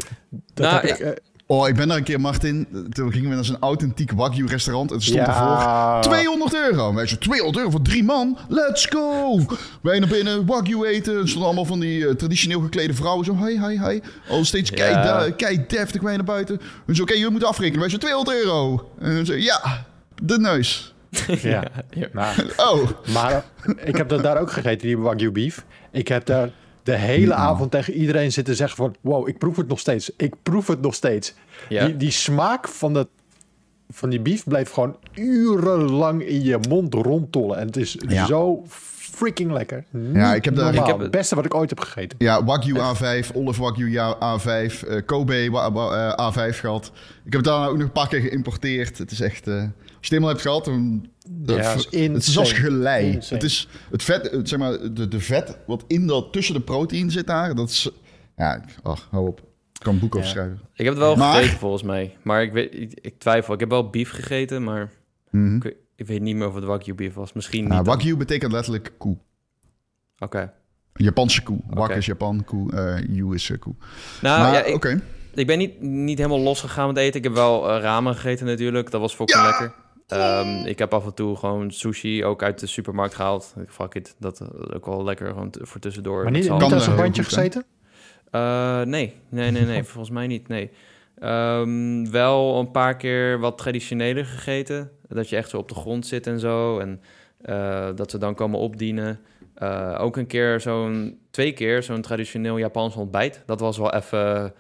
[0.54, 2.68] dat nou, heb ik, Oh, ik ben daar een keer, Martin.
[2.90, 4.90] Toen gingen we naar zo'n authentiek Wagyu-restaurant.
[4.90, 5.28] Het stond ja.
[5.28, 6.94] ervoor 200 euro.
[6.94, 8.38] Wij zeiden 200 euro voor drie man.
[8.48, 9.40] Let's go!
[9.82, 11.14] Wij naar binnen, Wagyu eten.
[11.14, 13.26] Er stonden allemaal van die uh, traditioneel geklede vrouwen.
[13.26, 14.00] Zo, hi, hi, hi.
[14.30, 14.76] Al steeds ja.
[14.76, 16.62] kei, kei deftig wij naar buiten.
[16.88, 17.80] En zo, oké, okay, je moet afrekenen.
[17.80, 18.90] Wij zeiden 200 euro.
[19.00, 19.86] En zo, ja,
[20.24, 20.94] de neus.
[21.42, 21.64] Ja,
[22.14, 22.90] maar, oh.
[23.14, 23.44] maar
[23.84, 25.66] ik heb dat daar ook gegeten, die Wagyu beef.
[25.92, 26.50] Ik heb daar
[26.84, 28.96] de hele avond tegen iedereen zitten zeggen van...
[29.02, 30.12] wow, ik proef het nog steeds.
[30.18, 31.34] Ik proef het nog steeds.
[31.70, 31.86] Ja.
[31.86, 33.08] Die, die smaak van, dat,
[33.90, 37.58] van die beef blijft gewoon urenlang in je mond rondtollen.
[37.58, 37.96] En het is
[38.28, 38.64] zo
[39.20, 39.84] freaking lekker.
[40.14, 42.18] Ja, ik heb, daar, ik heb het beste wat ik ooit heb gegeten.
[42.22, 46.92] Ja, Wagyu A5, Olive Wagyu A5, uh, Kobe uh, A5 gehad.
[47.26, 48.98] Ik heb het daar ook nog een paar keer geïmporteerd.
[48.98, 49.48] Het is echt...
[49.48, 51.10] Uh, als je het helemaal hebt gehad, dan
[51.46, 53.20] ja, is het is als gelei.
[53.30, 57.12] Het is het vet, zeg maar, de, de vet wat in dat, tussen de proteïne
[57.12, 57.56] zit daar.
[57.56, 57.90] Dat is,
[58.38, 59.40] ja, ach, hou op.
[59.74, 60.20] Ik kan een boek ja.
[60.20, 60.60] opschrijven.
[60.74, 61.36] Ik heb het wel maar...
[61.36, 62.18] gegeten volgens mij.
[62.22, 63.54] Maar ik, weet, ik, twijfel.
[63.54, 64.90] Ik heb wel beef gegeten, maar
[65.30, 65.56] mm -hmm.
[65.56, 67.34] ik, ik, weet niet meer of het wagyu beef was.
[67.34, 67.88] Misschien nou, niet.
[67.88, 69.18] Wagyu betekent letterlijk koe.
[70.14, 70.24] Oké.
[70.24, 70.52] Okay.
[70.94, 71.60] Japanse koe.
[71.70, 71.98] Wak okay.
[71.98, 72.74] is Japan, koe.
[72.74, 73.76] Uh, yu is uh, koe.
[74.22, 75.02] Nou, maar, ja, oké.
[75.34, 77.18] Ik ben niet, niet helemaal losgegaan met eten.
[77.18, 78.92] Ik heb wel uh, ramen gegeten natuurlijk.
[78.92, 79.46] Dat was fucking ja!
[79.46, 79.74] lekker.
[80.14, 83.54] Um, ik heb af en toe gewoon sushi ook uit de supermarkt gehaald.
[83.68, 86.24] Fuck it, dat is ook wel lekker gewoon voor tussendoor.
[86.24, 87.66] Maar niet, een bandje gezeten?
[88.32, 90.72] Uh, nee, nee, nee, nee, volgens mij niet, nee.
[91.24, 94.92] Um, wel een paar keer wat traditioneler gegeten.
[95.08, 96.80] Dat je echt zo op de grond zit en zo.
[96.80, 97.02] En
[97.46, 99.20] uh, dat ze dan komen opdienen.
[99.54, 103.44] Eh, ook een keer zo'n, twee keer zo'n traditioneel Japans ontbijt.
[103.46, 104.54] Dat was wel even,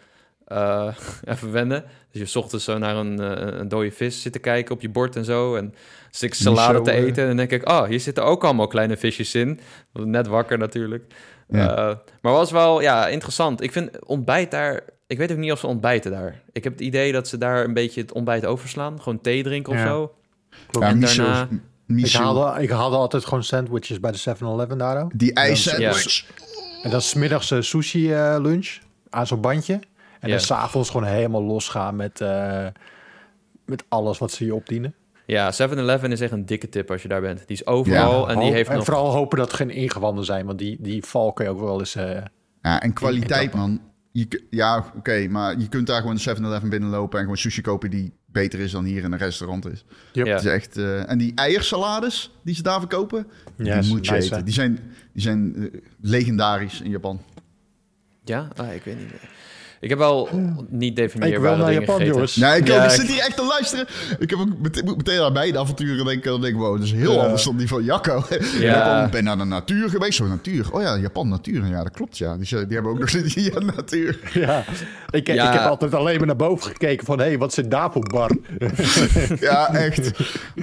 [0.50, 0.88] eh,
[1.34, 1.84] even wennen.
[2.12, 4.90] Dus je 's ochtends zo naar een, eh, een dode vis zitten kijken op je
[4.90, 5.56] bord en zo.
[5.56, 5.74] En
[6.12, 7.04] zit ik salade te eh.
[7.04, 7.22] eten.
[7.22, 9.60] En dan denk ik, oh, hier zitten ook allemaal kleine visjes in.
[9.94, 11.14] Net wakker natuurlijk.
[11.48, 11.76] Ja.
[11.76, 13.62] Eh, maar was wel, ja, interessant.
[13.62, 14.82] Ik vind ontbijt daar...
[15.08, 16.42] Ik weet ook niet of ze ontbijten daar.
[16.52, 19.02] Ik heb het idee dat ze daar een beetje het ontbijt overslaan.
[19.02, 19.86] Gewoon thee drinken of Ja.
[19.88, 20.14] zo.
[20.72, 20.86] Klopt.
[20.88, 21.48] Ja, En daarna-
[21.88, 25.12] ik, haalde, ik haalde altijd gewoon sandwiches bij de 7-Eleven daar ook.
[25.16, 26.26] Die ijssandwich.
[26.84, 28.78] En dan smiddags eh, sushi eh, lunch
[29.10, 29.80] aan zo'n bandje.
[30.20, 30.36] En Ja.
[30.36, 32.68] dan s'avonds gewoon helemaal losgaan met, eh,
[33.66, 34.94] met alles wat ze je opdienen.
[35.26, 37.38] Ja, 7-Eleven is echt een dikke tip als je daar bent.
[37.48, 38.86] Die is overal en die heeft en nog...
[38.86, 41.80] vooral hopen dat het geen ingewanden zijn, want die, die val kun je ook wel
[41.80, 41.96] eens...
[41.96, 42.22] eh,
[42.62, 43.82] Ja, en kwaliteit, man.
[44.12, 47.90] Je, ja, oké, maar je kunt daar gewoon de 7-Eleven binnenlopen en gewoon sushi kopen
[47.90, 49.86] die beter is dan hier in een restaurant is.
[50.12, 50.26] Yep.
[50.26, 50.34] Ja.
[50.36, 53.28] Het is echt, eh, en die eiersalades die ze daar verkopen,
[53.58, 54.38] Ja, die moet je nice, eten.
[54.38, 54.44] hè?
[54.44, 54.80] Die zijn,
[55.14, 57.22] die zijn legendarisch in Japan.
[58.24, 58.48] Ja?
[58.56, 59.30] Ah, ik weet niet meer.
[59.82, 60.30] Ik heb wel
[60.70, 62.36] niet Ik definieerbare wil naar dingen Japan, jongens.
[62.36, 63.86] Nee, ik, Ja, ook, ik ik- zit hier echt te luisteren.
[64.20, 66.32] Ik heb ook meteen, moet meteen aan beide avonturen denken.
[66.32, 67.22] Dan denk ik, wow, dat is heel Ja.
[67.24, 68.24] anders dan die van Jacco.
[68.60, 69.06] Ja.
[69.06, 70.18] Ik ben naar de natuur geweest.
[70.18, 70.68] Zo, natuur.
[70.72, 71.66] Oh ja, Japan, natuur.
[71.66, 72.38] Ja, dat klopt, ja.
[72.38, 74.20] Die, die hebben ook nog die ja, natuur.
[74.34, 74.64] Ja,
[75.10, 75.48] ik, Ja.
[75.54, 77.20] ik heb altijd alleen maar naar boven gekeken van...
[77.20, 78.32] hé, hey, wat zit daar voor bar?
[79.40, 80.12] Ja, echt.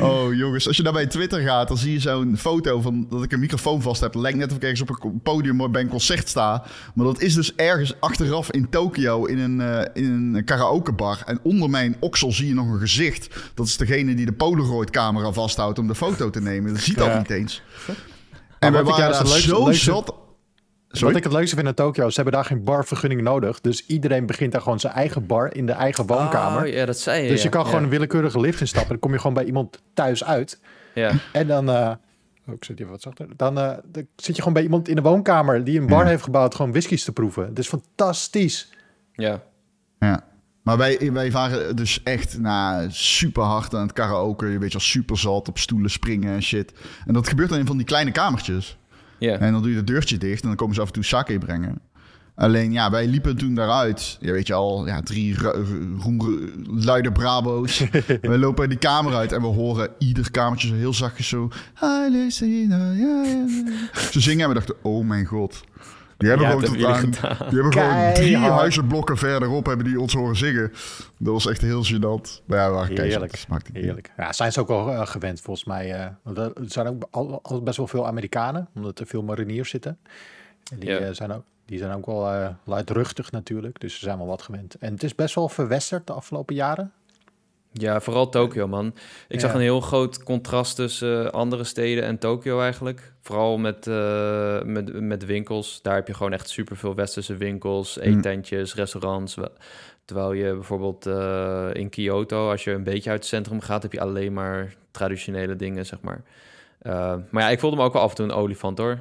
[0.00, 0.66] Oh, jongens.
[0.66, 3.40] Als je naar mijn Twitter gaat, dan zie je zo'n foto van dat ik een
[3.40, 4.14] microfoon vast heb.
[4.14, 6.64] Lijkt net of ik ergens op een podium bij een concert sta.
[6.94, 11.22] Maar dat is dus ergens achteraf in Tokio in een, eh, in een karaokebar.
[11.26, 13.50] En onder mijn oksel zie je nog een gezicht.
[13.54, 16.72] Dat is degene die de Polaroid-camera vasthoudt om de foto te nemen.
[16.72, 17.18] Dat ziet dat Ja.
[17.18, 17.62] niet eens.
[18.58, 20.14] En we wat ik waren daar het leukste- zo leukste- zat...
[20.88, 23.60] Wat ik het leukste vind in Tokio, ze hebben daar geen barvergunning nodig.
[23.60, 26.62] Dus iedereen begint daar gewoon zijn eigen bar in de eigen woonkamer.
[26.62, 27.28] Oh, ja, dat zei je.
[27.28, 27.50] dus je ja.
[27.50, 28.90] kan gewoon een willekeurige lift instappen.
[28.90, 30.60] Dan kom je gewoon bij iemand thuis uit.
[30.94, 31.12] Ja.
[31.32, 31.68] En dan...
[31.70, 31.90] eh,
[32.48, 33.26] oh, ik zit hier wat zachter.
[33.36, 36.08] Dan, eh, dan zit je gewoon bij iemand in de woonkamer die een bar Ja.
[36.08, 37.46] heeft gebouwd, gewoon whiskies te proeven.
[37.46, 38.70] Het is fantastisch.
[39.16, 39.42] Ja.
[39.98, 40.24] Ja.
[40.62, 44.46] Maar wij, wij waren dus echt nou, super hard aan het karaoke.
[44.46, 46.72] Je weet je, super zat op stoelen springen en shit.
[47.06, 48.78] En dat gebeurt dan in van die kleine kamertjes.
[49.18, 49.38] Ja.
[49.38, 51.38] En dan doe je het deurtje dicht en dan komen ze af en toe sake
[51.38, 51.80] brengen.
[52.34, 54.18] Alleen ja, wij liepen toen daaruit.
[54.20, 55.36] Je weet je al, ja, drie
[56.62, 57.78] luide brabo's.
[58.20, 61.48] we lopen die kamer uit en we horen ieder kamertje zo heel zachtjes zo...
[61.80, 65.64] "Hi, Lucina, ja, ja, ja." Ze zingen en we dachten, oh mijn god.
[66.16, 67.36] Die hebben Ja, gewoon, tot aan, gedaan.
[67.48, 70.72] die hebben gewoon drie huizenblokken verderop hebben die ons horen zingen.
[71.18, 72.42] Dat was echt heel gênant.
[72.44, 73.32] Maar ja, keizat, Heerlijk.
[73.32, 74.10] dus Heerlijk.
[74.16, 75.92] Ja, zijn ze ook wel eh, gewend volgens mij.
[75.94, 79.70] eh, want er zijn ook al, al best wel veel Amerikanen, omdat er veel mariniers
[79.70, 79.98] zitten.
[80.72, 80.98] En die, Ja.
[80.98, 84.42] eh, zijn ook, die zijn ook wel eh, luidruchtig natuurlijk, dus ze zijn wel wat
[84.42, 84.74] gewend.
[84.74, 86.92] En het is best wel verwesterd de afgelopen jaren.
[87.78, 88.94] Ja, vooral Tokio, man.
[89.28, 93.12] Ik zag een heel groot contrast tussen eh, andere steden en Tokio eigenlijk.
[93.22, 95.82] Vooral met, eh, met, met winkels.
[95.82, 98.02] Daar heb je gewoon echt superveel westerse winkels, Mm.
[98.02, 99.34] eetentjes, restaurants.
[99.34, 99.50] Wa-
[100.04, 103.92] Terwijl je bijvoorbeeld eh, in Kyoto, als je een beetje uit het centrum gaat, heb
[103.92, 106.22] je alleen maar traditionele dingen, zeg maar.
[106.86, 108.98] Eh, maar ja, ik voelde me ook wel af en toe een olifant hoor.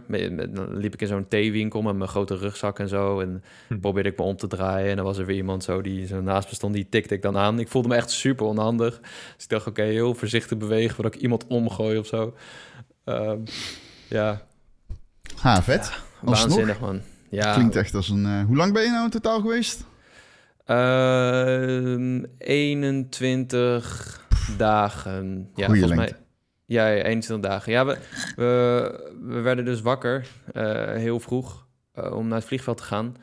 [0.50, 3.20] Dan liep ik in zo'n theewinkel met mijn grote rugzak en zo.
[3.20, 3.80] En Hm.
[3.80, 4.90] probeerde ik me om te draaien.
[4.90, 7.22] En dan was er weer iemand zo die zo naast me stond, die tikte ik
[7.22, 7.60] dan aan.
[7.60, 9.00] Ik voelde me echt super onhandig.
[9.36, 12.36] Dus ik dacht, oké, heel voorzichtig bewegen voordat ik iemand omgooi of zo.
[13.04, 13.38] Ehm,
[14.10, 14.42] ja,
[15.42, 15.92] Ha, vet.
[16.22, 17.02] Waanzinnig man.
[17.30, 18.26] Ja, Klinkt echt als een...
[18.26, 19.86] eh, hoe lang ben je nou in totaal geweest?
[20.66, 24.26] Ehm, 21
[24.58, 25.50] dagen.
[25.56, 26.14] Ja, Goeie volgens lengte.
[26.16, 26.24] mij.
[26.68, 27.72] Ja, ja, 21 dagen.
[27.72, 27.98] Ja, we,
[28.36, 33.16] we, we werden dus wakker eh, heel vroeg eh, om naar het vliegveld te gaan.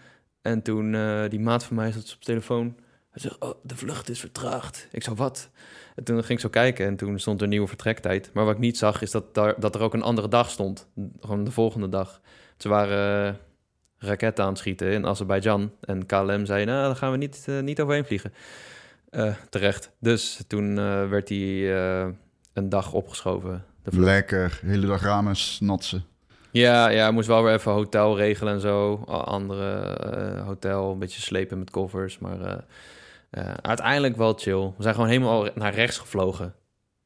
[0.43, 2.77] En toen eh, die maat van mij zat op telefoon.
[3.11, 4.89] Hij zei, oh, de vlucht is vertraagd.
[4.91, 5.51] Ik zo, wat?
[5.95, 8.31] En toen ging ik zo kijken en toen stond er nieuwe vertrektijd.
[8.33, 10.89] Maar wat ik niet zag is dat, daar, dat er ook een andere dag stond.
[11.21, 12.21] Gewoon de volgende dag.
[12.57, 13.39] Ze waren
[13.99, 15.73] raketten aan het schieten in Azerbeidzjan.
[15.81, 18.33] En KLM zei, nou, daar gaan we niet, niet overheen vliegen.
[19.51, 19.91] Terecht.
[19.99, 20.75] Dus toen
[21.09, 21.73] werd die
[22.53, 23.65] een dag opgeschoven.
[23.85, 24.61] Lekker.
[24.65, 26.05] Hele dag ramen natsen.
[26.51, 28.95] Ja, ja, moest wel weer even hotel regelen en zo.
[29.07, 32.19] Andere eh, hotel, een beetje slepen met koffers.
[32.19, 32.59] Maar eh,
[33.31, 34.73] eh, uiteindelijk wel chill.
[34.77, 36.55] We zijn gewoon helemaal naar rechts gevlogen.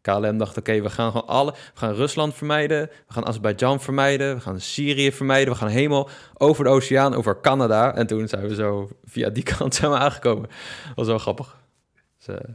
[0.00, 1.52] KLM dacht, oké, we gaan gewoon alle...
[1.52, 4.34] We gaan Rusland vermijden, we gaan Azerbeidzjan vermijden...
[4.34, 7.94] we gaan Syrië vermijden, we gaan helemaal over de oceaan, over Canada.
[7.94, 10.48] En toen zijn we zo via die kant zijn we aangekomen.
[10.86, 11.56] Dat was wel grappig.
[12.18, 12.50] Dus, eh,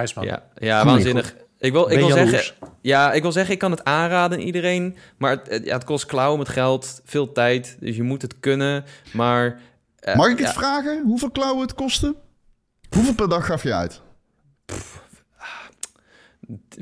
[0.00, 0.24] Nice man.
[0.24, 0.90] ja, ja Goed.
[0.90, 1.34] waanzinnig.
[1.58, 4.96] Ik wil, ik wil zeggen, ja, ik wil zeggen, ik kan het aanraden aan iedereen.
[5.16, 7.76] Maar het, ja, het kost klauwen met geld, veel tijd.
[7.80, 8.84] Dus je moet het kunnen.
[9.12, 9.60] Maar.
[9.98, 11.02] eh, Mag ik het ja, vragen?
[11.04, 12.14] Hoeveel klauwen het kostte?
[12.94, 14.00] Hoeveel per dag gaf je uit?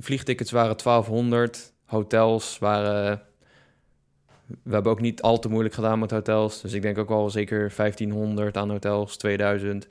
[0.00, 1.72] Vliegtickets waren 1200.
[1.84, 3.22] Hotels waren
[4.62, 6.60] we hebben ook niet al te moeilijk gedaan met hotels.
[6.60, 9.86] Dus ik denk ook wel zeker 1500 aan hotels, 2000.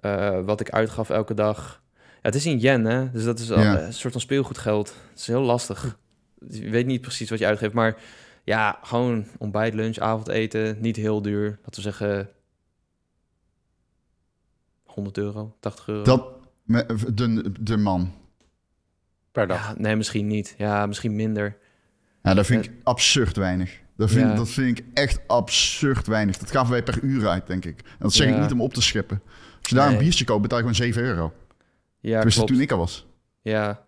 [0.00, 1.81] Eh, wat ik uitgaf elke dag.
[2.22, 3.10] Ja, het is in yen, hè?
[3.10, 3.76] Dus dat is al, Ja.
[3.78, 4.94] eh, een soort van speelgoedgeld.
[5.10, 5.98] Het is heel lastig.
[6.48, 7.96] Je weet niet precies wat je uitgeeft, maar
[8.44, 11.44] ja, gewoon ontbijt, lunch, avondeten, niet heel duur.
[11.48, 12.28] Laten we zeggen
[14.84, 16.02] 100 euro, 80 euro.
[16.04, 16.24] Dat,
[17.14, 18.12] de, de man.
[19.32, 19.68] Per dag.
[19.68, 20.54] Ja, nee, misschien niet.
[20.58, 21.56] Ja, misschien minder.
[22.22, 23.80] Ja, dat vind ik absurd weinig.
[23.96, 24.34] Dat vind, Ja.
[24.34, 26.38] dat vind ik echt absurd weinig.
[26.38, 27.78] Dat gaven wij per uur uit, denk ik.
[27.80, 29.22] En dat zeg ik niet om op te scheppen.
[29.60, 29.96] Als je daar Nee.
[29.96, 31.32] een biertje koopt, betaal je gewoon 7 euro.
[32.02, 32.48] Ja, dus klopt.
[32.50, 33.06] toen ik er was.
[33.40, 33.82] Ja,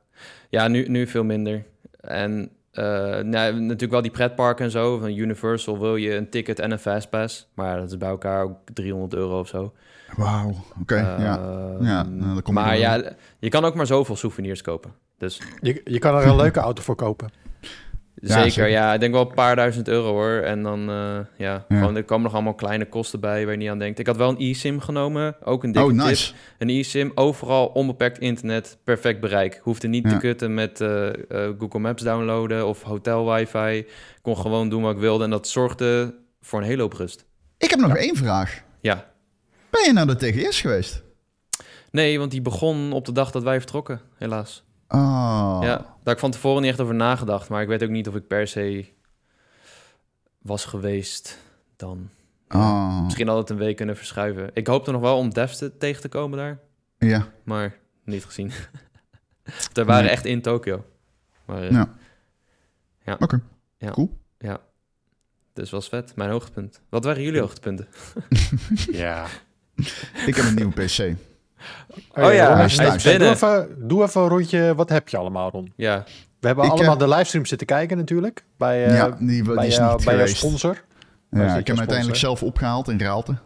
[0.48, 1.64] ja nu, nu veel minder.
[2.00, 2.84] En eh,
[3.18, 4.98] nou, natuurlijk wel die pretparken en zo.
[4.98, 7.48] Van Universal wil je een ticket en een fastpass.
[7.54, 9.72] Maar dat is bij elkaar ook 300 euro of zo.
[10.16, 10.96] Wauw, oké.
[10.96, 11.38] ja.
[11.38, 13.02] Ehm, Ja, nou, dan kom je maar ja,
[13.38, 14.92] je kan ook maar zoveel souvenirs kopen.
[15.18, 17.28] Dus Je, je kan er een leuke auto voor kopen.
[18.32, 18.70] Zeker, zeker.
[18.70, 20.32] ja, ik denk wel een paar duizend euro hoor.
[20.32, 21.64] En dan, eh, ja, Ja.
[21.68, 23.98] Gewoon, er komen nog allemaal kleine kosten bij waar je niet aan denkt.
[23.98, 26.34] Ik had wel een e-sim genomen, ook een dikke Oh, tip.
[26.58, 29.60] Een e-sim, overal onbeperkt internet, perfect bereik.
[29.62, 31.14] Hoefde niet te kutten met eh, eh,
[31.58, 33.86] Google Maps downloaden of hotel wifi.
[34.22, 37.24] Kon gewoon doen wat ik wilde en dat zorgde voor een hele hoop rust.
[37.58, 38.62] Ik heb nog één vraag.
[38.80, 39.12] Ja.
[39.70, 41.02] Ben je naar de TGS geweest?
[41.90, 44.64] Nee, want die begon op de dag dat wij vertrokken, helaas.
[44.94, 45.58] Ah.
[45.62, 47.48] Ja, daar heb ik van tevoren niet echt over nagedacht.
[47.48, 48.92] Maar ik weet ook niet of ik per se
[50.42, 51.38] was geweest
[51.76, 52.08] dan.
[52.48, 53.02] Ah.
[53.04, 54.50] Misschien had het een week kunnen verschuiven.
[54.52, 56.58] Ik hoopte nog wel om devs te, tegen te komen daar,
[56.98, 57.26] Ja.
[57.44, 58.50] maar niet gezien.
[59.74, 60.12] er waren Nee.
[60.12, 60.84] echt in Tokio.
[61.44, 61.88] Maar, eh, Ja.
[63.04, 63.16] Ja.
[63.18, 63.40] Oké.
[63.78, 63.90] Ja.
[63.90, 64.18] Cool.
[64.38, 64.60] Ja,
[65.52, 66.16] dus was vet.
[66.16, 66.80] Mijn hoogtepunt.
[66.88, 67.88] Wat waren jullie hoogtepunten?
[68.90, 69.26] Ja.
[70.26, 71.16] Ik heb een nieuwe PC.
[72.14, 73.02] Oh ja, hij is doe thuis.
[73.02, 73.30] binnen.
[73.30, 74.74] even, doe even een rondje.
[74.74, 75.72] Wat heb je allemaal, Ron?
[75.76, 76.04] Ja,
[76.40, 78.44] We hebben Ik, allemaal eh, de livestream zitten kijken natuurlijk.
[78.56, 80.82] Bij, eh, ja, die, die bij, is jou- niet bij jouw sponsor.
[81.30, 83.32] Ja, ik heb hem uiteindelijk zelf opgehaald in Raalte.
[83.32, 83.38] Oh.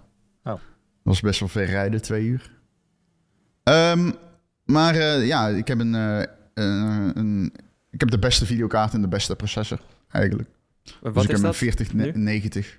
[0.44, 0.61] Dat
[1.02, 2.50] was best wel ver rijden, twee uur.
[3.62, 4.11] Ehm,
[4.64, 7.52] maar eh, ja, ik heb een, eh, eh, een...
[7.90, 10.48] Ik heb de beste videokaart en de beste processor, eigenlijk.
[11.00, 11.52] wat dus ik is heb dat?
[11.52, 12.78] een 4090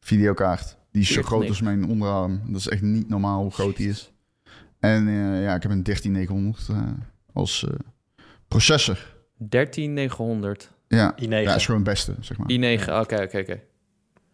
[0.00, 0.76] videokaart.
[0.90, 1.26] Die is zo 4090.
[1.26, 2.52] groot als mijn onderarm.
[2.52, 4.11] Dat is echt niet normaal hoe groot die is.
[4.82, 6.76] En eh, ja, ik heb een 13900 eh,
[7.32, 7.74] als eh,
[8.48, 8.98] processor.
[9.48, 10.70] 13900.
[10.88, 11.28] Ja, i9.
[11.28, 12.46] ja, is gewoon het beste, zeg maar.
[12.50, 13.60] i9, oké, oké, oké.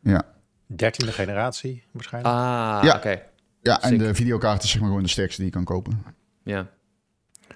[0.03, 0.25] Ja,
[0.73, 2.35] 13e generatie waarschijnlijk.
[2.35, 2.97] Ah, Ja.
[2.97, 3.23] oké.
[3.63, 3.99] ja en Sick.
[3.99, 6.03] de videokaart is zeg maar gewoon de sterkste die je kan kopen.
[6.43, 6.67] Ja.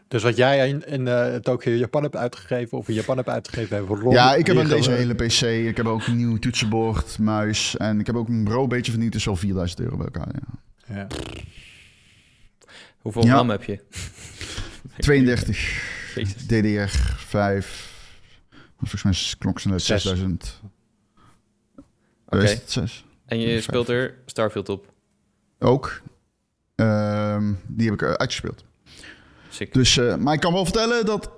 [0.08, 3.76] Dus wat jij in, in eh, Tokyo Japan hebt uitgegeven, of in Japan hebt uitgegeven,
[3.76, 5.40] hebben we Ron Ja, ik heb een deze hele PC.
[5.40, 7.76] Ik heb ook een nieuw toetsenbord, muis.
[7.76, 9.12] En ik heb ook een bureau beetje vernieuwd.
[9.12, 10.28] Dus wel 4000 euro bij elkaar.
[10.34, 10.94] Ja.
[10.94, 11.06] Ja.
[13.02, 13.34] Hoeveel Ja.
[13.34, 13.80] RAM heb je?
[14.98, 16.42] 32 Jezus.
[16.42, 17.66] DDR5.
[18.78, 19.12] Volgens mij
[19.60, 20.02] zijn uit Zes.
[20.02, 20.60] 6000.
[22.26, 22.42] Oké.
[22.42, 23.04] Is het 6?
[23.26, 24.92] En je speelt er Starfield op.
[25.58, 26.02] Ook.
[26.74, 28.64] Ehm, die heb ik eh, uitgespeeld.
[29.48, 29.72] Sick.
[29.74, 31.30] Dus, eh, maar ik kan wel vertellen dat...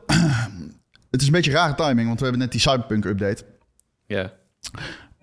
[1.10, 3.44] het is een beetje rare timing, want we hebben net die Cyberpunk update.
[4.06, 4.32] Ja.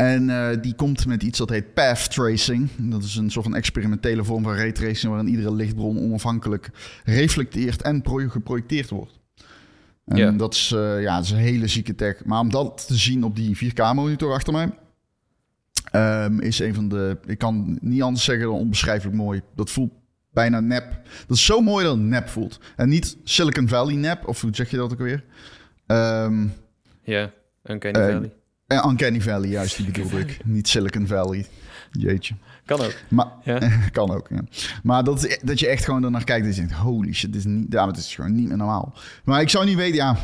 [0.01, 2.69] En eh, die komt met iets dat heet path tracing.
[2.77, 5.11] Dat is een soort van experimentele vorm van raytracing...
[5.13, 6.69] waarin iedere lichtbron onafhankelijk
[7.03, 9.19] reflecteert en pro- geprojecteerd wordt.
[10.05, 12.25] En dat, is, eh, ja, dat is een hele zieke tech.
[12.25, 14.69] Maar om dat te zien op die 4K-monitor achter mij...
[15.91, 17.17] ehm, is een van de...
[17.25, 19.41] Ik kan niet anders zeggen dan onbeschrijfelijk mooi.
[19.55, 19.91] Dat voelt
[20.33, 21.01] bijna nep.
[21.27, 22.59] Dat is zo mooi dat het nep voelt.
[22.75, 25.23] En niet Silicon Valley nep, of hoe zeg je dat ook weer?
[25.87, 26.47] Ehm
[27.03, 27.31] Ja,
[27.63, 28.31] Uncanny Eh, Valley.
[28.71, 30.39] Eh, Uncanny Valley, juist, die bedoelde ik.
[30.45, 31.45] Niet Silicon Valley.
[31.91, 32.35] Jeetje.
[32.65, 32.93] Kan ook.
[33.07, 33.59] Maar, Ja.
[33.91, 34.41] kan ook, ja.
[34.83, 36.73] Maar dat, dat je echt gewoon ernaar kijkt en denkt...
[36.73, 38.93] Holy shit, dit is, niet, ja, het is gewoon niet meer normaal.
[39.23, 40.17] Maar ik zou niet weten, ja...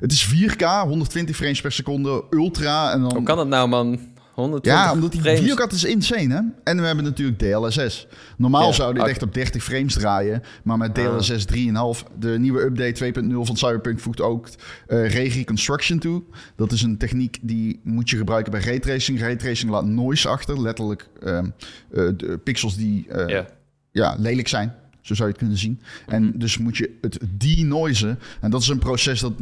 [0.00, 3.14] Het is 4K, 120 frames per seconde, ultra en dan...
[3.14, 3.98] Hoe kan dat nou, man?
[4.42, 5.72] 120 Ja, omdat die frames.
[5.72, 6.40] is insane, hè?
[6.64, 8.06] En we hebben natuurlijk DLSS.
[8.36, 10.42] Normaal Ja, zou dit echt op 30 frames draaien.
[10.62, 11.16] Maar met Ah.
[11.16, 12.04] DLSS 3,5...
[12.18, 14.48] De nieuwe update 2.0 van Cyberpunk voegt ook
[14.86, 16.22] ray reconstruction toe.
[16.56, 19.20] Dat is een techniek die moet je gebruiken bij raytracing.
[19.20, 20.60] Raytracing laat noise achter.
[20.60, 21.44] Letterlijk ehm,
[21.90, 23.44] eh, de pixels die eh,
[23.92, 24.16] Ja.
[24.18, 24.74] lelijk zijn.
[25.00, 25.80] Zo zou je het kunnen zien.
[26.06, 26.38] En Mhm.
[26.38, 28.18] dus moet je het denoisen.
[28.40, 29.32] En dat is een proces dat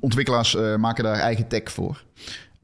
[0.00, 2.04] ontwikkelaars maken daar eigen tech voor.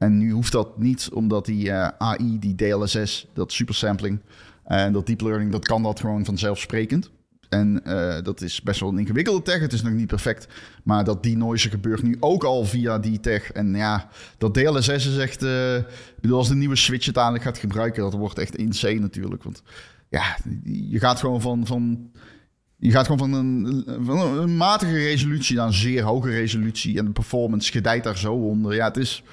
[0.01, 4.19] En nu hoeft dat niet, omdat die eh, AI, die DLSS, dat supersampling
[4.63, 7.11] en dat deep learning, dat kan dat gewoon vanzelfsprekend.
[7.49, 9.59] En eh, dat is best wel een ingewikkelde tech.
[9.59, 10.47] Het is nog niet perfect.
[10.83, 13.51] Maar dat denoisen gebeurt nu ook al via die tech.
[13.51, 15.43] En ja, dat DLSS is echt...
[15.43, 18.03] eh, ik bedoel, als de nieuwe Switch het uiteindelijk gaat gebruiken...
[18.03, 19.43] dat wordt echt insane natuurlijk.
[19.43, 19.63] Want
[20.09, 21.65] ja, je gaat gewoon van...
[21.65, 22.11] van
[22.77, 26.97] je gaat gewoon van een, van een matige resolutie naar een zeer hoge resolutie.
[26.97, 28.75] En de performance gedijt daar zo onder.
[28.75, 29.23] Ja, het is...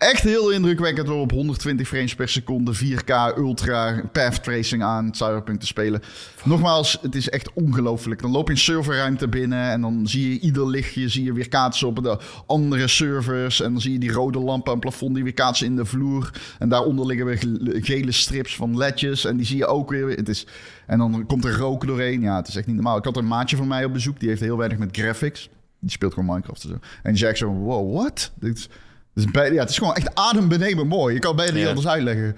[0.00, 5.60] echt heel indrukwekkend om op 120 frames per seconde 4K ultra path tracing aan Cyberpunk
[5.60, 6.02] te spelen.
[6.44, 8.20] Nogmaals, het is echt ongelooflijk.
[8.22, 11.48] Dan loop je een serverruimte binnen en dan zie je ieder lichtje zie je weer
[11.48, 13.60] kaatsen op de andere servers.
[13.60, 16.30] En dan zie je die rode lampen het plafond die weer kaatsen in de vloer.
[16.58, 20.08] En daaronder liggen weer gele strips van ledjes en die zie je ook weer.
[20.08, 20.46] Het is,
[20.86, 22.20] en dan komt er rook doorheen.
[22.20, 22.96] Ja, het is echt niet normaal.
[22.96, 25.48] Ik had een maatje van mij op bezoek, die heeft heel weinig met graphics.
[25.80, 26.78] Die speelt gewoon Minecraft en zo.
[27.02, 28.32] En die zei zo, wow, what?
[28.34, 28.68] Dit
[29.14, 31.14] is bij, ja, het is gewoon echt adembenemen mooi.
[31.14, 31.68] Je kan bijna niet Ja.
[31.68, 32.34] anders uitleggen.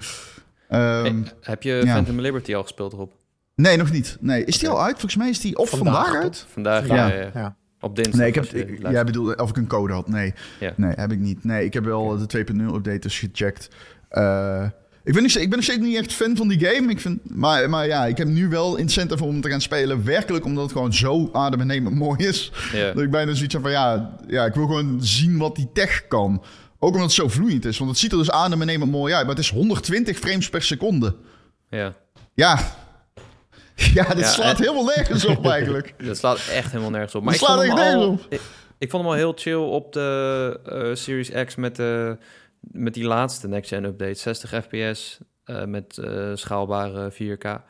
[0.69, 1.93] Ehm, Hey, heb je ja.
[1.93, 3.13] Phantom Liberty al gespeeld erop?
[3.55, 4.17] nee, nog niet.
[4.19, 4.91] Nee, is die al uit?
[4.91, 6.45] Volgens mij is die of vandaag, Vandaag, uit.
[6.49, 6.95] Vandaag, Ja.
[6.95, 7.13] ja.
[7.13, 7.55] ja, Ja.
[7.79, 8.19] Op dinsdag.
[8.19, 10.07] Nee, ik heb, ik, jij bedoelde of ik een code had.
[10.07, 10.73] Nee, Ja.
[10.77, 11.43] nee, heb ik niet.
[11.43, 13.67] Nee, ik heb wel de 2.0 update dus gecheckt.
[14.09, 14.63] Eh,
[15.03, 16.89] ik, ben nog, steeds- ik ben nog steeds niet echt fan van die game.
[16.91, 20.05] Ik vind, maar, maar ja, ik heb nu wel incentive om te gaan spelen.
[20.05, 22.51] Werkelijk omdat het gewoon zo adembenemend mooi is.
[22.73, 22.91] Ja.
[22.93, 26.07] Dat ik bijna zoiets heb van ja, ja, ik wil gewoon zien wat die tech
[26.07, 26.43] kan.
[26.83, 27.77] Ook omdat het zo vloeiend is.
[27.77, 29.25] Want het ziet er dus adembenemend mooi uit.
[29.25, 31.15] Maar het is 120 frames per seconde.
[31.69, 31.93] ja.
[32.35, 32.59] Ja,
[33.93, 35.93] ja dit Ja, slaat en- helemaal nergens op eigenlijk.
[36.07, 37.23] Dat slaat echt helemaal nergens op.
[37.23, 38.41] Maar Dat ik vond, slaat hem echt al, nergens ik,
[38.77, 42.17] ik vond hem al heel chill op de eh, Series X met, de,
[42.59, 44.13] met die laatste next-gen update.
[44.19, 47.61] 60 fps eh, met eh, schaalbare 4K.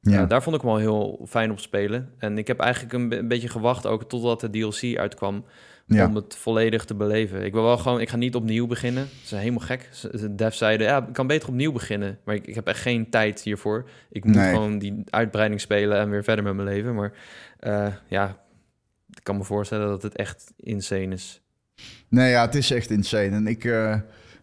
[0.00, 0.24] Ja.
[0.26, 2.14] daar vond ik hem al heel fijn op spelen.
[2.18, 5.44] En ik heb eigenlijk een, be- een beetje gewacht ook totdat de DLC uitkwam.
[5.92, 6.06] Ja.
[6.06, 7.44] Om het volledig te beleven.
[7.44, 9.06] Ik wil wel gewoon, ik ga niet opnieuw beginnen.
[9.20, 9.88] Ze zijn helemaal gek.
[9.92, 12.18] Ze- De devs zeiden, ja, ik kan beter opnieuw beginnen.
[12.24, 13.88] Maar ik, ik heb echt geen tijd hiervoor.
[14.10, 14.50] Ik moet Nee.
[14.52, 16.94] gewoon die uitbreiding spelen en weer verder met mijn leven.
[16.94, 17.12] Maar
[17.58, 18.36] eh, ja,
[19.10, 21.40] ik kan me voorstellen dat het echt insane is.
[22.08, 23.30] Nee, ja, het is echt insane.
[23.30, 23.60] En ik,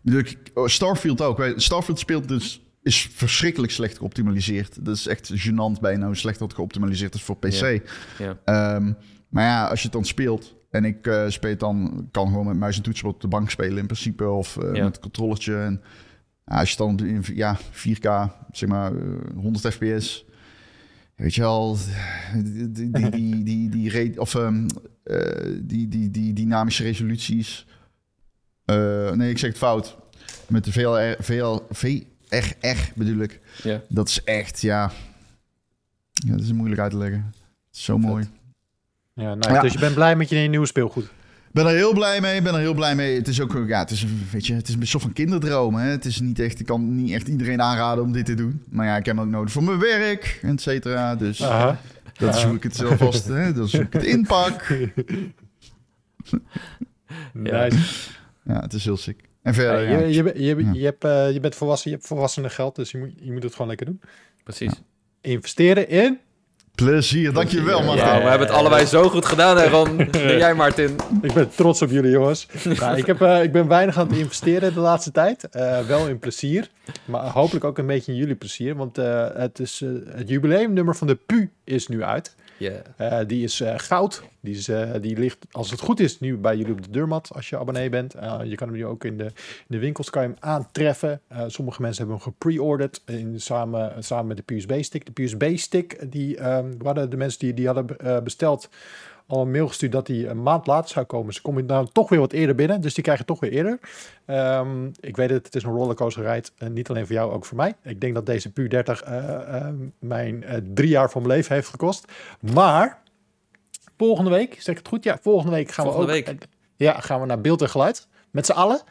[0.01, 1.53] bedoel, oh, Starfield ook.
[1.55, 4.85] Starfield speelt dus is verschrikkelijk slecht geoptimaliseerd.
[4.85, 7.51] Dat is echt gênant bijna hoe slecht dat geoptimaliseerd is voor PC.
[7.51, 7.79] Ja.
[8.17, 8.37] Ja.
[8.45, 8.93] Ehm,
[9.29, 12.57] maar ja, als je het dan speelt en ik eh, speel dan, kan gewoon met
[12.57, 14.83] muis en toetsenbord op de bank spelen in principe of eh, Ja.
[14.83, 15.55] met een controllertje.
[15.57, 15.81] En
[16.45, 19.01] ja, als je dan in ja, 4K, zeg maar eh,
[19.35, 20.25] 100 fps,
[21.15, 21.77] weet je wel,
[22.43, 24.67] die die die die, die, die, re- of ehm,
[25.03, 27.67] eh, die, die, die dynamische resoluties.
[28.65, 29.97] Eh, nee, ik zeg het fout.
[30.47, 33.41] Met de VLR, VL, VRR bedoel ik.
[33.63, 33.81] Ja.
[33.89, 34.91] Dat is echt, ja.
[36.13, 37.33] ja dat is moeilijk uit te leggen.
[37.69, 38.25] Zo mooi.
[39.19, 39.35] Ja.
[39.39, 39.61] Ja.
[39.61, 41.03] Dus je bent blij met je nieuwe speelgoed.
[41.03, 42.41] Ik ben er heel blij mee.
[42.41, 43.15] ben er heel blij mee.
[43.17, 45.75] Het is ook, ja, het is, een- weet je, het is een soort van kinderdroom.
[45.75, 45.89] Hè?
[45.89, 48.63] Het is niet echt, ik kan niet echt iedereen aanraden om dit te doen.
[48.69, 51.15] Maar ja, ik heb hem ook nodig voor mijn werk, et cetera.
[51.15, 51.79] Dus Aha.
[52.17, 53.53] dat hoe ik het zelf vast, hè?
[53.53, 54.67] Dat hoe ik het inpak.
[57.33, 58.09] Nice.
[58.43, 59.21] Ja, het is heel sick.
[59.41, 60.71] En verder, Ja, ja, je, je, Ja.
[60.73, 63.43] je, hebt, eh, je bent volwassen, je hebt volwassenen geld, dus je moet, je moet
[63.43, 64.01] het gewoon lekker doen.
[64.43, 64.71] Precies.
[65.21, 66.19] Investeren in.
[66.83, 67.33] Plezier.
[67.33, 68.05] Dankjewel, Ja, Martin.
[68.23, 69.97] we hebben het allebei zo goed gedaan, hè, Ron?
[70.43, 70.95] Jij, Martin.
[71.21, 72.47] Ik ben trots op jullie, jongens.
[72.63, 75.49] Nou, ik, heb, eh, ik ben weinig aan het investeren de laatste tijd.
[75.49, 76.69] Eh, wel in plezier,
[77.05, 78.75] maar hopelijk ook een beetje in jullie plezier.
[78.75, 82.35] Want eh, het, is, eh, het jubileumnummer van de PU is nu uit.
[82.59, 84.23] Eh, die is eh, goud.
[84.39, 87.31] Die, is, eh, die ligt, als het goed is, nu bij jullie op de deurmat
[87.33, 88.13] als je abonnee bent.
[88.43, 89.31] Je kan hem nu ook in de, in
[89.67, 91.21] de winkels kan je hem aantreffen.
[91.47, 93.01] Sommige mensen hebben hem gepre-ordered
[93.35, 95.05] samen, samen met de PUSB-stick.
[95.05, 98.69] De PUSB-stick, die ehm, we hadden de mensen die die hadden besteld
[99.29, 101.33] al een mail gestuurd dat die een maand later zou komen.
[101.33, 103.79] Ze komen nou toch weer wat eerder binnen, dus die krijgen toch weer eerder.
[104.25, 106.47] Ehm, ik weet het, het is een rollercoaster ride.
[106.57, 107.73] En niet alleen voor jou, ook voor mij.
[107.83, 111.55] Ik denk dat deze PU 30 eh, eh, mijn eh, drie jaar van mijn leven
[111.55, 112.11] heeft gekost.
[112.53, 113.01] Maar
[113.97, 115.03] volgende week, zeg ik het goed?
[115.03, 116.25] Ja, volgende week gaan Volgende we ook.
[116.25, 116.47] week.
[116.75, 118.81] Ja, gaan we naar beeld en geluid met z'n allen.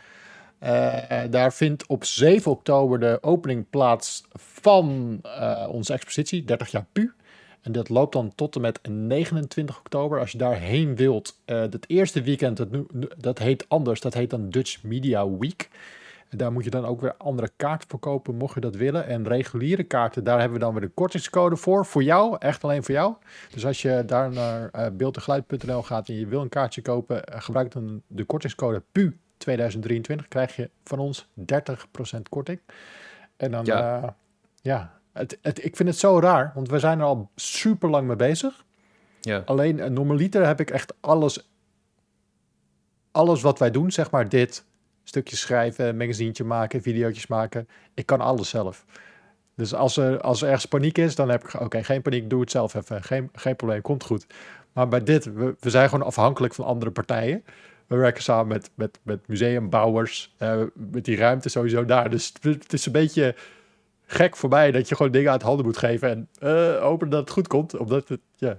[0.59, 6.71] Eh, eh, daar vindt op 7 oktober de opening plaats van eh, onze expositie, 30
[6.71, 7.11] jaar PU.
[7.63, 10.21] En dat loopt dan tot en met 29 oktober.
[10.21, 14.31] Als je daarheen wilt, eh het eerste weekend, dat, nu- dat heet anders, dat heet
[14.31, 15.69] dan Dutch Media Week.
[16.29, 19.07] En Daar moet je dan ook weer andere kaarten voor kopen, mocht je dat willen.
[19.07, 21.87] En reguliere kaarten, daar hebben we dan weer de kortingscode voor.
[21.87, 23.15] Voor jou, echt alleen voor jou.
[23.53, 27.41] Dus als je daar naar eh beeldengeluid.nl gaat en je wil een kaartje kopen, eh,
[27.41, 30.29] gebruik dan de kortingscode PU 2023.
[30.29, 32.61] Krijg je van ons 30% korting.
[33.37, 34.17] En dan, ja,
[34.63, 38.07] ja het, het, ik vind het zo raar, want we zijn er al super lang
[38.07, 38.65] mee bezig.
[39.21, 39.43] Ja.
[39.45, 41.51] Alleen een normaliter heb ik echt alles,
[43.11, 44.65] alles wat wij doen, zeg maar dit,
[45.05, 47.69] stukjes schrijven, magazientje maken, videootjes maken.
[47.95, 48.85] Ik kan alles zelf.
[49.55, 52.41] Dus als er, als er ergens paniek is, dan heb ik, oké, geen paniek, doe
[52.41, 53.03] het zelf even.
[53.03, 54.27] Geen, geen probleem, komt goed.
[54.73, 57.45] Maar bij dit, we, we zijn gewoon afhankelijk van andere partijen.
[57.87, 62.11] We werken samen met, met, met museumbouwers, eh, met die ruimte sowieso daar.
[62.11, 63.35] Dus het is een beetje
[64.11, 67.21] gek voor mij dat je gewoon dingen uit handen moet geven en eh, hopen dat
[67.21, 67.77] het goed komt.
[67.77, 68.59] Omdat het, ja,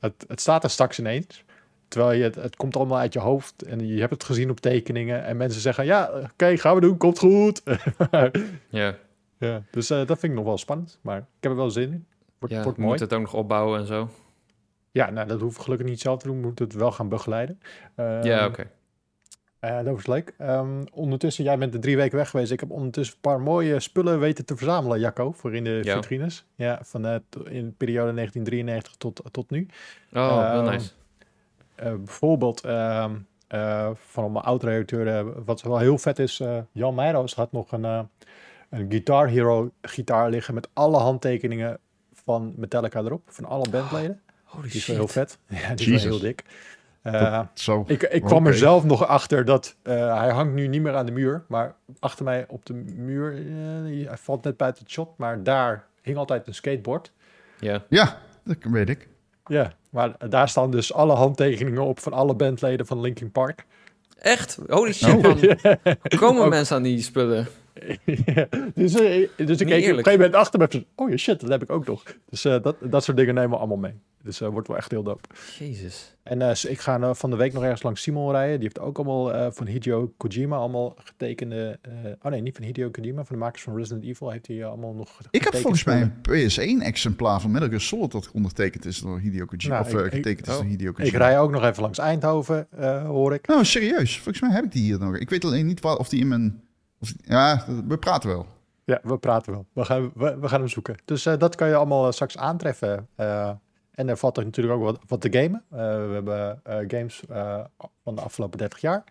[0.00, 1.44] het, het staat er straks ineens.
[1.88, 4.60] Terwijl je het, het komt allemaal uit je hoofd en je hebt het gezien op
[4.60, 5.24] tekeningen.
[5.24, 7.62] En mensen zeggen, ja, oké, gaan we doen, komt goed.
[8.70, 8.94] Ja,
[9.38, 10.98] ja, dus eh, dat vind ik nog wel spannend.
[11.00, 12.06] Maar ik heb er wel zin in.
[12.38, 12.88] Wordt, ja wordt mooi.
[12.90, 14.10] moeten het ook nog opbouwen en zo.
[14.90, 16.36] Ja, nou, dat hoef ik gelukkig niet zelf te doen.
[16.36, 17.60] We moeten het wel gaan begeleiden.
[17.96, 18.70] ja, Ehm, oké.
[19.60, 20.34] Eh, dat was leuk.
[20.38, 22.52] Ehm, ondertussen, jij bent er drie weken weg geweest.
[22.52, 25.94] Ik heb ondertussen een paar mooie spullen weten te verzamelen, Jacco, voor in de Ja.
[25.94, 26.44] vitrines.
[26.54, 29.66] Ja, van to- in de periode 1993 tot, tot nu.
[30.12, 30.90] Oh, heel Ehm, nice.
[31.74, 33.14] Eh, bijvoorbeeld ehm,
[33.48, 36.42] eh, van mijn oud-redacteur, wat wel heel vet is,
[36.72, 41.78] Jan Meijroos had nog een, een Guitar Hero gitaar liggen met alle handtekeningen
[42.12, 44.20] van Metallica erop, van alle bandleden.
[44.44, 44.86] Holy Die is shit.
[44.86, 45.38] wel heel vet.
[45.62, 46.44] Ja, die is wel heel dik.
[47.02, 47.84] Eh, Zo.
[47.86, 51.06] ik, ik kwam er zelf nog achter dat eh, hij hangt nu niet meer aan
[51.06, 55.08] de muur, maar achter mij op de muur, eh, hij valt net buiten het shot,
[55.18, 57.12] maar daar hing altijd een skateboard.
[57.60, 57.84] Ja.
[57.88, 59.08] Ja, dat weet ik.
[59.46, 63.66] Ja, maar daar staan dus alle handtekeningen op van alle bandleden van Linkin Park.
[64.18, 64.58] Echt?
[64.68, 65.22] Holy shit, Oh.
[65.22, 65.38] man.
[65.38, 67.46] Hoe komen Ook- mensen aan die spullen?
[68.04, 71.16] Ja, dus, dus ik keek op een gegeven moment achter me en zei, oh ja,
[71.16, 72.02] shit, dat heb ik ook nog.
[72.30, 73.94] Dus eh, dat, dat soort dingen nemen we allemaal mee.
[74.28, 75.28] Dus dat wordt wel echt heel dope.
[75.58, 76.16] Jezus.
[76.22, 78.54] En eh, ik ga eh, van de week nog ergens langs Simon rijden.
[78.60, 81.78] Die heeft ook allemaal eh, van Hideo Kojima allemaal getekende...
[81.82, 84.60] eh, oh nee, niet van Hideo Kojima, van de makers van Resident Evil heeft hij
[84.60, 86.12] eh, allemaal nog Ik heb getekend volgens mij een
[86.82, 89.74] PS1-exemplaar van Metal Gear Solid dat ondertekend is door Hideo Kojima.
[89.80, 90.58] Nou, of eh, ik- ik- getekend is oh.
[90.60, 91.18] door Hideo Ik Kojima.
[91.18, 93.46] rij ook nog even langs Eindhoven, eh, hoor ik.
[93.46, 94.14] Nou, serieus.
[94.16, 95.16] Volgens mij heb ik die hier nog.
[95.16, 96.60] Ik weet alleen niet wat, of die in mijn...
[97.00, 98.46] Of, ja, we praten wel.
[98.84, 99.66] Ja, we praten wel.
[99.72, 100.96] We gaan, we, we gaan hem zoeken.
[101.04, 103.08] Dus eh, dat kan je allemaal eh, straks aantreffen.
[103.14, 103.50] Eh,
[103.98, 105.64] en er valt er natuurlijk ook wat, wat te gamen.
[105.70, 107.64] Eh, we hebben eh, games eh,
[108.02, 109.04] van de afgelopen 30 jaar.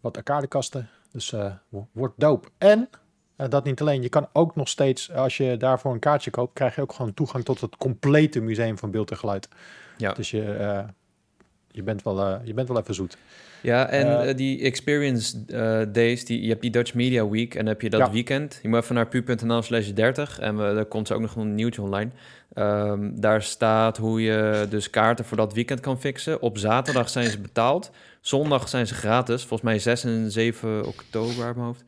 [0.00, 0.88] Wat arcadekasten.
[1.12, 1.34] Dus
[1.68, 2.48] wo- wordt dope.
[2.58, 2.88] En
[3.36, 4.02] dat niet alleen.
[4.02, 7.14] Je kan ook nog steeds, als je daarvoor een kaartje koopt, krijg je ook gewoon
[7.14, 9.48] toegang tot het complete museum van beeld en geluid.
[9.96, 10.12] Ja.
[10.12, 10.84] Dus je,
[11.70, 13.18] je, bent wel, je bent wel even zoet.
[13.60, 17.54] Ja, en Eh, eh, die experience eh, days, die, je hebt die Dutch Media Week
[17.54, 18.10] en heb je dat Ja.
[18.10, 18.58] weekend.
[18.62, 21.54] Je moet even naar pu.nl slash 30 en we, daar komt zo ook nog een
[21.54, 22.10] nieuwtje online.
[22.54, 26.42] Ehm, daar staat hoe je dus kaarten voor dat weekend kan fixen.
[26.42, 27.90] Op zaterdag zijn ze betaald,
[28.20, 29.40] zondag zijn ze gratis.
[29.40, 31.84] Volgens mij 6 en 7 oktober uit mijn hoofd.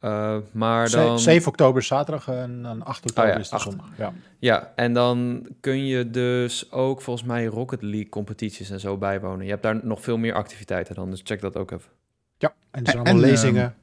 [0.00, 1.18] Eh, maar dan...
[1.18, 3.64] 7 oktober zaterdag en dan 8 oktober Oh ja, is de 8.
[3.64, 3.86] zondag.
[3.96, 4.12] Ja.
[4.38, 9.44] Ja, en dan kun je dus ook volgens mij Rocket League competities en zo bijwonen.
[9.44, 11.90] Je hebt daar nog veel meer activiteiten dan, dus check dat ook even.
[12.38, 13.74] ja, en er zijn En, allemaal ehm, lezingen.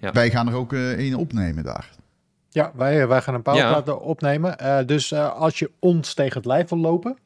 [0.00, 0.12] Ja.
[0.12, 1.90] Wij gaan er ook eh één opnemen daar.
[2.50, 3.52] Ja, wij, wij gaan een Ja.
[3.52, 4.58] powerpraat opnemen.
[4.58, 7.16] Eh, dus eh, als je ons tegen het lijf wil lopen,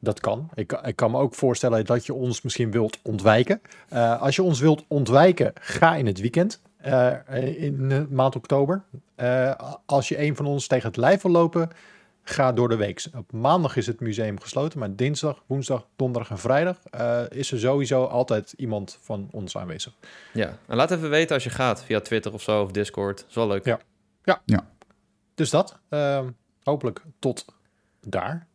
[0.00, 0.48] dat kan.
[0.54, 3.60] Ik, ik kan me ook voorstellen dat je ons misschien wilt ontwijken.
[3.88, 6.60] Eh, als je ons wilt ontwijken, ga in het weekend.
[6.78, 8.82] Eh, in de maand oktober.
[9.14, 11.68] Eh, als je een van ons tegen het lijf wil lopen,
[12.22, 13.04] ga door de week.
[13.16, 17.58] Op maandag is het museum gesloten, maar dinsdag, woensdag, donderdag en vrijdag eh, is er
[17.58, 19.92] sowieso altijd iemand van ons aanwezig.
[20.32, 23.24] Ja, en laat even weten als je gaat via Twitter of zo of Discord.
[23.28, 23.64] is wel leuk.
[23.64, 23.80] Ja.
[25.34, 25.78] Dus dat.
[25.88, 26.26] eh,
[26.62, 27.44] hopelijk tot
[28.00, 28.46] daar.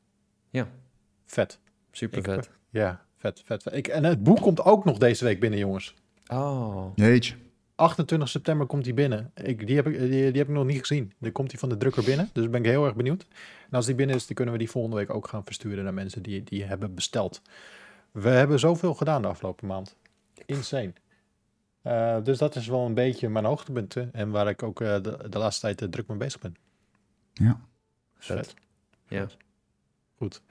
[0.50, 0.68] Ja.
[1.26, 1.60] Vet.
[1.92, 2.50] Super Ik- vet.
[2.70, 3.64] Ja, vet, vet.
[3.64, 3.74] vet.
[3.76, 5.94] Ik, en het boek komt ook nog deze week binnen, jongens.
[6.28, 7.36] Oh, Jeetje.
[7.76, 9.32] 28 september komt die binnen.
[9.36, 11.14] Ik, die, heb ik, die, die heb ik nog niet gezien.
[11.20, 12.30] Dan komt die van de drukker binnen.
[12.34, 13.26] Dus ben ik heel erg benieuwd.
[13.70, 15.94] En als die binnen is, dan kunnen we die volgende week ook gaan versturen naar
[15.94, 17.42] mensen die die hebben besteld.
[18.12, 19.96] We hebben zoveel gedaan de afgelopen maand.
[20.46, 20.94] Insane.
[21.82, 24.10] Eh, dus dat is wel een beetje mijn hoogtepunten.
[24.14, 26.56] En waar ik ook eh, de, de laatste tijd eh, druk mee bezig ben.
[27.34, 27.60] Ja.
[28.18, 28.54] Vet.
[29.08, 29.28] ja.
[30.18, 30.42] Goed.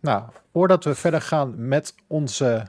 [0.00, 2.66] Nou, voordat we verder gaan met onze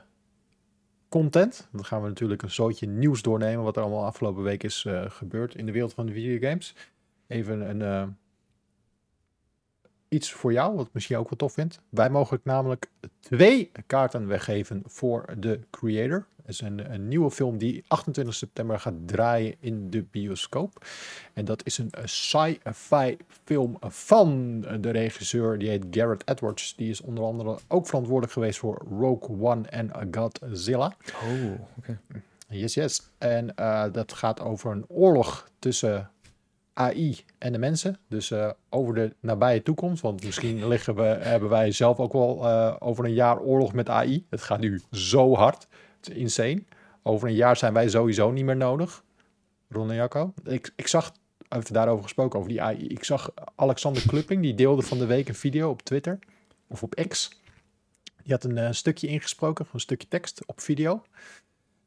[1.20, 4.84] content, dan gaan we natuurlijk een zootje nieuws doornemen wat er allemaal afgelopen week is
[4.84, 6.74] eh, gebeurd in de wereld van de videogames.
[7.26, 8.08] Even een eh,
[10.14, 11.80] iets voor jou, wat misschien ook wel tof vindt.
[11.88, 12.90] Wij mogen namelijk
[13.20, 16.26] twee kaarten weggeven voor de Creator.
[16.36, 20.86] Het is een, een nieuwe film die 28 september gaat draaien in de bioscoop.
[21.32, 26.76] En dat is een sci-fi film van de regisseur, die heet Garrett Edwards.
[26.76, 30.96] Die is onder andere ook verantwoordelijk geweest voor Rogue One en Godzilla.
[31.24, 32.00] Oh, oké.
[32.48, 33.10] Yes, yes.
[33.18, 36.10] En eh, dat gaat over een oorlog tussen
[36.74, 37.98] AI en de mensen.
[38.08, 40.02] Dus eh, over de nabije toekomst.
[40.02, 43.88] Want misschien liggen we, hebben wij zelf ook wel eh, over een jaar oorlog met
[43.88, 44.26] AI.
[44.30, 45.66] Het gaat nu zo hard.
[45.96, 46.62] Het is insane.
[47.02, 49.04] Over een jaar zijn wij sowieso niet meer nodig.
[49.68, 50.34] Ron en Jacco.
[50.44, 51.12] Ik, ik zag,
[51.48, 52.86] even daarover gesproken, over die AI.
[52.86, 56.18] Ik zag Alexander Klupping, die deelde van de week een video op Twitter.
[56.66, 57.42] Of op X.
[58.22, 61.02] Die had een eh, stukje ingesproken, een stukje tekst op video.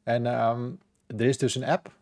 [0.02, 0.70] En ehm,
[1.06, 1.92] er is dus een app,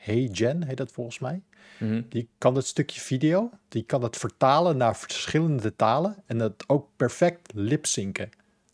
[0.00, 1.42] Hey Gen heet dat volgens mij.
[1.78, 2.02] Mhm.
[2.08, 6.88] Die kan dat stukje video, die kan dat vertalen naar verschillende talen en dat ook
[6.96, 8.30] perfect lipzinken.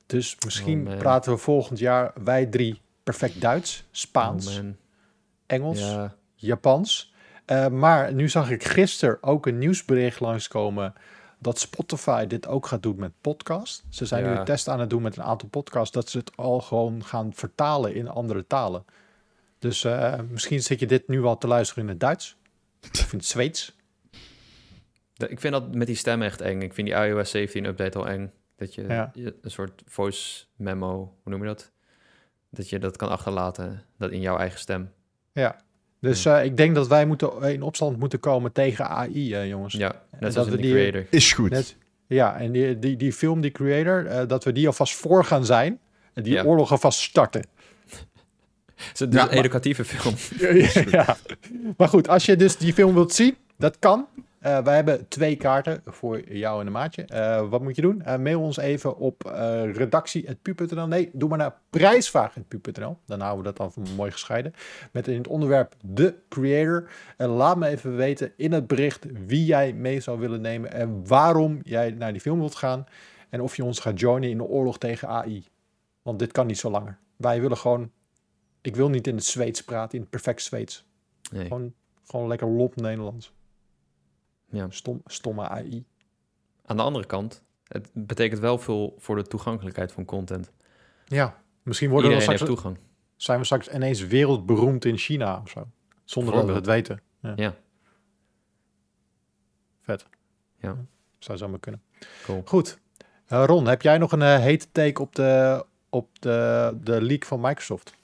[0.07, 4.65] Dus misschien Oh, praten we volgend jaar wij drie perfect Duits, Spaans, Oh.
[5.47, 7.15] Engels, Ja, Japans.
[7.45, 10.95] Eh, maar nu zag ik gisteren ook een nieuwsbericht langskomen
[11.39, 13.85] dat Spotify dit ook gaat doen met podcast.
[13.89, 16.37] Ze zijn nu een test aan het doen met een aantal podcasts dat ze het
[16.37, 18.85] al gewoon gaan vertalen in andere talen.
[19.67, 22.37] Dus eh, misschien zit je dit nu al te luisteren in het Duits
[22.93, 23.77] of in het Zweeds.
[25.29, 26.61] Ik vind dat met die stem echt eng.
[26.61, 28.31] Ik vind die iOS 17 update al eng.
[28.57, 29.11] Dat je, Ja.
[29.15, 31.71] je een soort voice memo, hoe noem je dat?
[32.51, 34.91] Dat je dat kan achterlaten dat in jouw eigen stem.
[35.33, 35.61] Ja.
[36.01, 39.75] Dus eh, ik denk dat wij moeten in opstand moeten komen tegen AI, eh, jongens.
[39.75, 41.07] Ja, dat net zoals we in die die- creator.
[41.11, 41.51] Is goed.
[41.51, 45.45] Net, ja, en die, die, die film, die creator, dat we die alvast voor gaan
[45.45, 45.81] zijn.
[46.15, 46.45] En die Ja.
[46.45, 47.43] oorlog alvast starten.
[48.93, 50.15] Is een Ja, maar- educatieve film.
[50.91, 51.17] ja.
[51.77, 54.07] Maar goed, als je dus die film wilt zien, dat kan.
[54.41, 57.03] Eh wij hebben twee kaarten voor jou en een maatje.
[57.05, 58.03] Eh, wat moet je doen?
[58.03, 59.23] Eh, mail ons even op
[59.73, 60.87] redactie.pu.nl.
[60.87, 62.99] Nee, doe maar naar prijsvraag.pu.nl.
[63.07, 64.53] Dan houden we dat dan mooi gescheiden.
[64.93, 66.89] Met in het onderwerp de creator.
[67.17, 70.73] En laat me even weten in het bericht wie jij mee zou willen nemen.
[70.73, 72.87] En waarom jij naar die film wilt gaan.
[73.31, 75.45] En of je ons gaat joinen in de oorlog tegen AI.
[76.03, 76.99] Want dit kan niet zo langer.
[77.17, 77.91] Wij willen gewoon...
[78.67, 80.85] Ik wil niet in het Zweeds praten, in het perfect Zweeds.
[81.33, 81.43] Nee.
[81.47, 83.33] Gewoon, gewoon lekker lop Nederlands.
[84.51, 84.67] Ja.
[84.71, 85.85] Stom, stomme AI.
[86.65, 90.51] Aan de andere kant, het betekent wel veel voor de toegankelijkheid van content.
[91.05, 92.85] Ja, misschien worden we Iedereen straks, heeft toegang.
[93.17, 95.67] zijn we straks ineens wereldberoemd in China of zo.
[96.05, 97.01] Zonder dat we het weten.
[97.21, 97.57] Ja, Ja,
[99.81, 100.07] vet.
[100.61, 100.77] Ja.
[101.19, 101.83] Zou zo maar kunnen.
[102.23, 102.43] cool.
[102.45, 102.79] Goed.
[103.27, 107.25] Eh, Ron, heb jij nog een eh, hete take op de, op de, de leak
[107.25, 107.95] van Microsoft?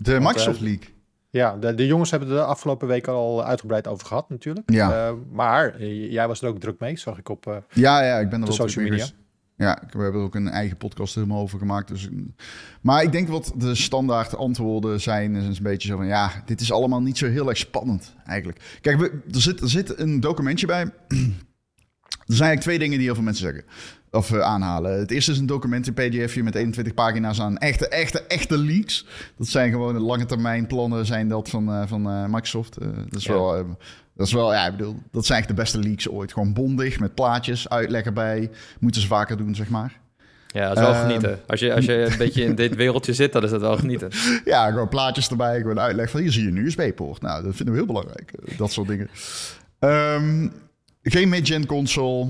[0.00, 0.84] De Microsoft eh, League.
[1.30, 4.70] Ja, de, de jongens hebben de afgelopen week al uitgebreid over gehad natuurlijk.
[4.70, 5.06] Ja.
[5.08, 7.46] Eh, maar eh, jij was er ook druk mee, zag ik op...
[7.46, 9.06] eh, Ja, ja, ik ben er de wel social media.
[9.56, 11.88] Ja, we hebben er ook een eigen podcast helemaal over gemaakt.
[11.88, 12.08] Dus,
[12.80, 16.06] maar ik denk wat de standaard antwoorden zijn, is een beetje zo van...
[16.06, 18.78] Ja, dit is allemaal niet zo heel erg spannend eigenlijk.
[18.80, 20.84] Kijk, we, er, zit, er zit een documentje bij.
[22.26, 23.64] Er zijn eigenlijk twee dingen die heel veel mensen zeggen.
[24.14, 24.98] Of eh, aanhalen.
[24.98, 29.06] Het eerste is een document in pdfje met 21 pagina's aan echte, echte, echte leaks.
[29.38, 32.76] Dat zijn gewoon lange termijn plannen zijn dat van, eh, van eh, Microsoft.
[32.80, 33.32] Dat is Ja.
[33.32, 33.66] wel...
[34.16, 36.32] dat is wel, ja, ik bedoel, dat zijn echt de beste leaks ooit.
[36.32, 38.50] Gewoon bondig, met plaatjes, uitleg erbij.
[38.80, 40.00] Moeten ze vaker doen, zeg maar.
[40.46, 41.40] Ja, dat is wel Ehm, genieten.
[41.46, 44.10] Als je, als je een beetje in dit wereldje zit, dan is dat wel genieten.
[44.44, 47.22] Ja, gewoon plaatjes erbij, gewoon uitleg van hier zie je een USB-poort.
[47.22, 48.32] Nou, dat vinden we heel belangrijk.
[48.56, 49.08] Dat soort dingen.
[49.78, 50.48] Ehm,
[51.02, 52.28] geen mid-gen console.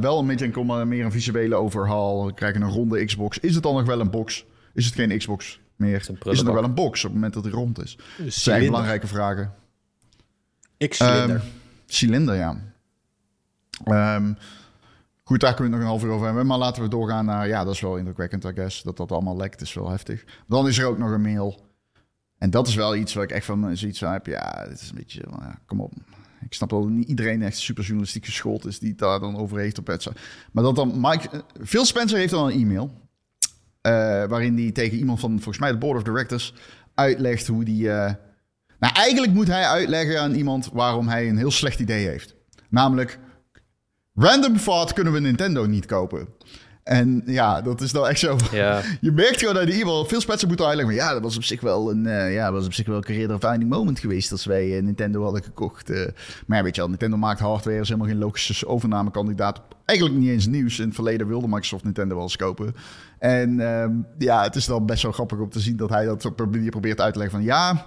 [0.00, 2.26] Wel een mid-gen console, maar meer een visuele overhaal.
[2.26, 3.38] We krijgen een ronde Xbox.
[3.38, 4.44] Is het dan nog wel een box?
[4.74, 5.96] Is het geen Xbox meer?
[5.96, 7.98] is het nog wel een box op het moment dat hij rond is?
[8.18, 9.54] Dat zijn belangrijke vragen.
[10.88, 11.36] X-cilinder.
[11.36, 11.46] Ehm,
[11.86, 12.56] cilinder, ja.
[13.84, 14.32] Ehm,
[15.22, 16.46] goed, daar kunnen we het nog een half uur over hebben.
[16.46, 17.48] Maar laten we doorgaan naar...
[17.48, 18.82] Ja, dat is wel indrukwekkend, I guess.
[18.82, 20.24] Dat dat allemaal lekt, is wel heftig.
[20.46, 21.70] Dan is er ook nog een mail.
[22.38, 24.26] En dat is wel iets waar ik echt van zoiets van heb.
[24.26, 25.22] Ja, dit is een beetje...
[25.66, 25.92] kom op.
[26.44, 28.78] Ik snap dat niet iedereen echt super journalistiek geschoold is...
[28.78, 30.08] die daar dan over heeft op het...
[30.52, 31.00] Maar dat dan...
[31.00, 33.00] Mike, eh, Phil Spencer heeft dan een e-mail...
[33.80, 33.92] eh,
[34.24, 36.54] waarin hij tegen iemand van, volgens mij, de board of directors...
[36.94, 37.90] uitlegt hoe die...
[37.90, 38.14] eh,
[38.78, 42.34] nou, eigenlijk moet hij uitleggen aan iemand waarom hij een heel slecht idee heeft.
[42.68, 43.18] Namelijk,
[44.14, 46.28] random thought kunnen we Nintendo niet kopen.
[46.82, 48.36] En ja, dat is nou echt zo.
[48.52, 50.94] Ja, Je merkt gewoon uit die e-mail, veel Spencer moet uitleggen.
[50.94, 52.96] Maar ja, dat was op zich wel een, eh, ja, dat was op zich wel
[52.96, 55.90] een career defining moment geweest als wij eh, Nintendo hadden gekocht.
[55.90, 56.06] eh.
[56.46, 59.60] maar ja, weet je wel, Nintendo maakt hardware, is helemaal geen logische overnamekandidaat.
[59.84, 60.78] Eigenlijk niet eens nieuws.
[60.78, 62.74] In het verleden wilde Microsoft Nintendo wel eens kopen.
[63.18, 66.24] En ehm, ja, het is dan best wel grappig om te zien dat hij dat
[66.24, 67.86] op een manier probeert uit te leggen van ja,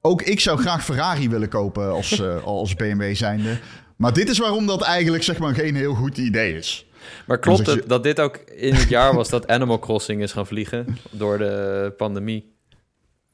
[0.00, 3.58] ook ik zou graag Ferrari willen kopen als, als BMW zijnde.
[3.96, 6.89] Maar dit is waarom dat eigenlijk zeg maar geen heel goed idee is.
[7.26, 10.46] Maar klopt het dat dit ook in het jaar was dat Animal Crossing is gaan
[10.46, 12.52] vliegen door de pandemie?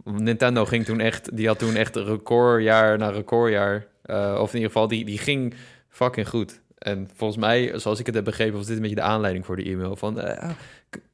[0.05, 3.87] Nintendo ging toen echt, die had toen echt recordjaar na recordjaar.
[4.03, 5.55] Eh, of in ieder geval, die, die ging
[5.89, 6.61] fucking goed.
[6.79, 9.57] En volgens mij, zoals ik het heb begrepen, was dit een beetje de aanleiding voor
[9.57, 9.97] de e-mail.
[9.97, 10.51] Van, eh,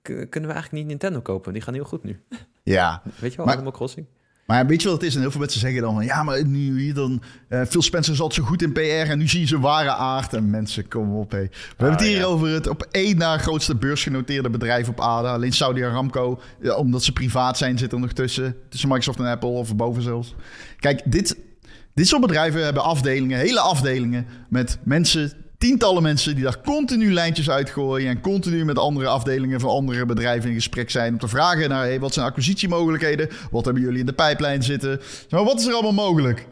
[0.02, 1.52] kunnen we eigenlijk niet Nintendo kopen?
[1.52, 2.20] Die gaan heel goed nu.
[2.62, 4.06] Ja, Weet je wel, Maar- Animal Crossing?
[4.46, 5.14] Maar weet je wat het is?
[5.14, 6.04] En heel veel mensen zeggen dan van...
[6.04, 7.22] Ja, maar nu hier dan...
[7.48, 10.34] eh Phil Spencer altijd zo goed in PR en nu zie je zijn ware aard.
[10.34, 11.42] En mensen, kom op hé.
[11.42, 12.24] We hebben het hier ja.
[12.24, 15.28] over het op één na grootste beursgenoteerde bedrijf op aarde.
[15.28, 18.56] Alleen Saudi Aramco, ja, omdat ze privaat zijn, zit er nog tussen.
[18.68, 20.34] Tussen Microsoft en Apple of boven zelfs.
[20.78, 21.36] Kijk, dit,
[21.94, 24.26] dit soort bedrijven hebben afdelingen, hele afdelingen...
[24.48, 25.32] met mensen,
[25.62, 28.08] tientallen mensen die daar continu lijntjes uitgooien...
[28.08, 31.12] en continu met andere afdelingen van andere bedrijven in gesprek zijn...
[31.12, 33.28] om te vragen naar, hey, wat zijn acquisitiemogelijkheden?
[33.50, 35.00] Wat hebben jullie in de pijplijn zitten?
[35.30, 36.46] Maar wat is er allemaal mogelijk?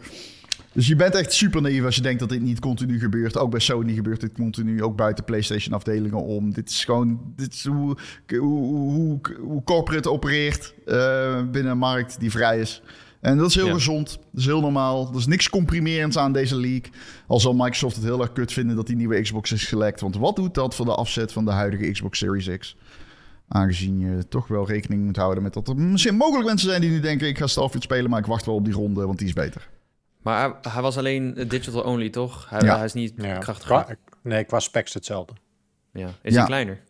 [0.72, 3.36] Dus je bent echt super naïef als je denkt dat dit niet continu gebeurt.
[3.36, 6.52] Ook bij Sony gebeurt dit continu, ook buiten PlayStation afdelingen om.
[6.52, 7.96] Dit is gewoon dit is hoe,
[8.38, 9.20] hoe,
[9.64, 12.82] corporate opereert uh, binnen een markt die vrij is.
[13.20, 14.08] En dat is heel gezond.
[14.10, 15.08] Dat is heel normaal.
[15.08, 16.88] Er is niks comprimerends aan deze leak.
[17.26, 20.00] Al zal Microsoft het heel erg kut vinden dat die nieuwe Xbox is gelekt.
[20.00, 22.76] Want wat doet dat voor de afzet van de huidige Xbox Series X?
[23.48, 26.90] Aangezien je toch wel rekening moet houden met dat er misschien mogelijk mensen zijn die
[26.90, 27.28] nu denken...
[27.28, 29.68] ik ga Starfield spelen, maar ik wacht wel op die ronde, want die is beter.
[30.22, 32.50] Maar hij, was alleen digital only, toch?
[32.50, 33.38] Hij, hij is niet ja.
[33.38, 33.96] krachtig.
[34.22, 35.32] nee, qua specs hetzelfde.
[35.92, 36.08] Ja.
[36.22, 36.80] Is hij kleiner?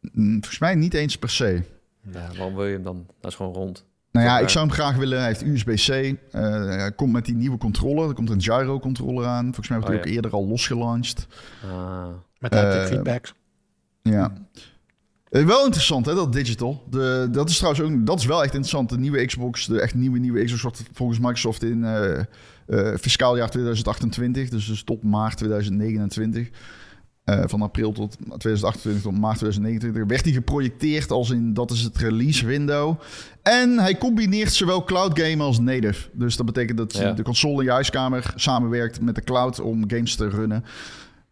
[0.00, 1.62] Mm, volgens mij niet eens per se.
[2.12, 3.06] Ja, waarom wil je hem dan?
[3.20, 3.86] Dat is gewoon rond.
[4.10, 5.18] Nou ja, ik zou hem graag willen.
[5.18, 5.88] Hij heeft USB-C.
[5.88, 6.14] Uh,
[6.64, 8.08] hij komt met die nieuwe controller.
[8.08, 9.44] Er komt een gyro-controller aan.
[9.44, 11.26] Volgens mij wordt hij oh, ook eerder al losgelaunched.
[11.72, 12.06] Ah.
[12.38, 13.32] Met haptic uh, feedback.
[14.02, 14.32] Ja.
[15.30, 16.84] Uh, wel interessant, hè, dat digital.
[16.90, 18.88] De, dat is trouwens ook, dat is wel echt interessant.
[18.88, 21.86] De nieuwe Xbox, de echt nieuwe, nieuwe Xbox wordt volgens Microsoft in
[22.98, 26.48] fiscaal jaar 2028, dus, dus tot maart 2029.
[27.28, 31.82] Uh, van april tot 2028 tot maart 2029 werd hij geprojecteerd als in dat is
[31.82, 33.00] het release window.
[33.42, 36.08] En hij combineert zowel cloud game als native.
[36.12, 40.14] Dus dat betekent dat de console in je huiskamer samenwerkt met de cloud om games
[40.14, 40.64] te runnen.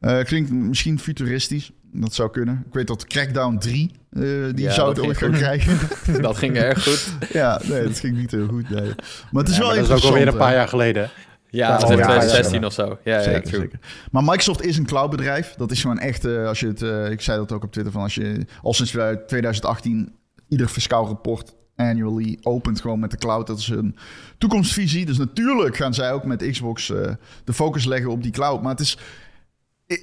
[0.01, 1.71] Uh, klinkt misschien futuristisch.
[1.93, 2.65] Dat zou kunnen.
[2.67, 5.79] Ik weet dat Crackdown 3, uh, die zou het ooit gaan krijgen.
[6.23, 7.13] dat ging erg goed.
[7.33, 8.71] ja, nee, dat ging niet heel goed.
[8.71, 8.93] Nee.
[9.31, 9.89] Maar het is wel interessant.
[9.89, 11.11] Dat is ook alweer een paar jaar geleden.
[11.57, 12.99] Ja, is 2016 of zo.
[13.05, 13.79] Ja, zeker, zeker.
[14.11, 15.55] Maar Microsoft is een cloudbedrijf.
[15.57, 17.93] Dat is gewoon echt, uh, als je het, uh, ik zei dat ook op Twitter,
[17.93, 18.97] van als je al sinds
[19.27, 20.15] 2018
[20.49, 23.47] ieder fiscaal rapport annually opent gewoon met de cloud.
[23.47, 23.97] Dat is een
[24.39, 25.07] toekomstvisie.
[25.07, 26.99] Dus natuurlijk gaan zij ook met Xbox uh,
[27.45, 28.63] de focus leggen op die cloud.
[28.63, 28.99] Maar het is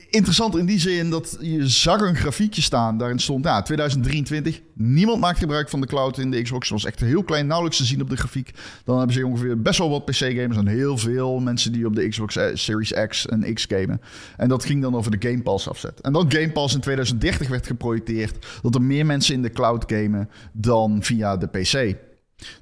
[0.10, 2.98] Interessant in die zin dat je zag een grafiekje staan.
[2.98, 4.62] Daarin stond ja, 2023.
[4.74, 6.70] Niemand maakt gebruik van de cloud in de Xbox.
[6.70, 8.52] Dat was echt heel klein, nauwelijks te zien op de grafiek.
[8.84, 10.58] Dan hebben ze ongeveer best wel wat PC-gamers.
[10.58, 14.02] En heel veel mensen die op de Xbox eh, Series X en X gamen.
[14.38, 16.02] En dat ging dan over de Game Pass afzet.
[16.02, 18.46] En dan Game Pass in 2030 werd geprojecteerd.
[18.62, 21.96] Dat er meer mensen in de cloud gamen dan via de PC.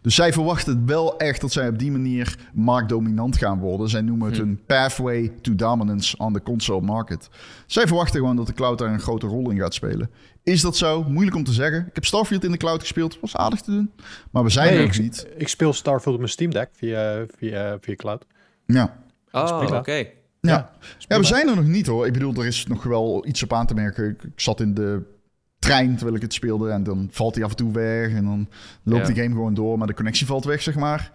[0.02, 3.90] Dus zij verwachten wel echt dat zij op die manier marktdominant gaan worden.
[3.90, 4.44] Zij noemen het hm.
[4.44, 7.30] een pathway to dominance on the console market.
[7.66, 10.10] Zij verwachten gewoon dat de cloud daar een grote rol in gaat spelen.
[10.44, 11.04] Is dat zo?
[11.04, 11.80] Moeilijk om te zeggen.
[11.80, 13.18] Ik heb Starfield in de cloud gespeeld.
[13.22, 13.92] Was aardig te doen.
[14.32, 15.28] Maar we zijn er nog niet.
[15.38, 18.26] Ik speel Starfield op mijn Steam Deck via, via, via cloud.
[18.66, 18.98] Ja.
[19.32, 19.92] Oh, oké.
[19.94, 20.08] Ja.
[20.50, 20.72] Ja,
[21.08, 22.06] ja, we zijn er nog niet hoor.
[22.06, 24.10] Ik bedoel, er is nog wel iets op aan te merken.
[24.10, 25.02] Ik zat in de
[25.62, 26.70] trein terwijl ik het speelde.
[26.70, 28.14] En dan valt hij af en toe weg.
[28.14, 28.50] En dan
[28.84, 29.78] loopt de game gewoon door.
[29.78, 31.12] Maar de connectie valt weg, zeg maar.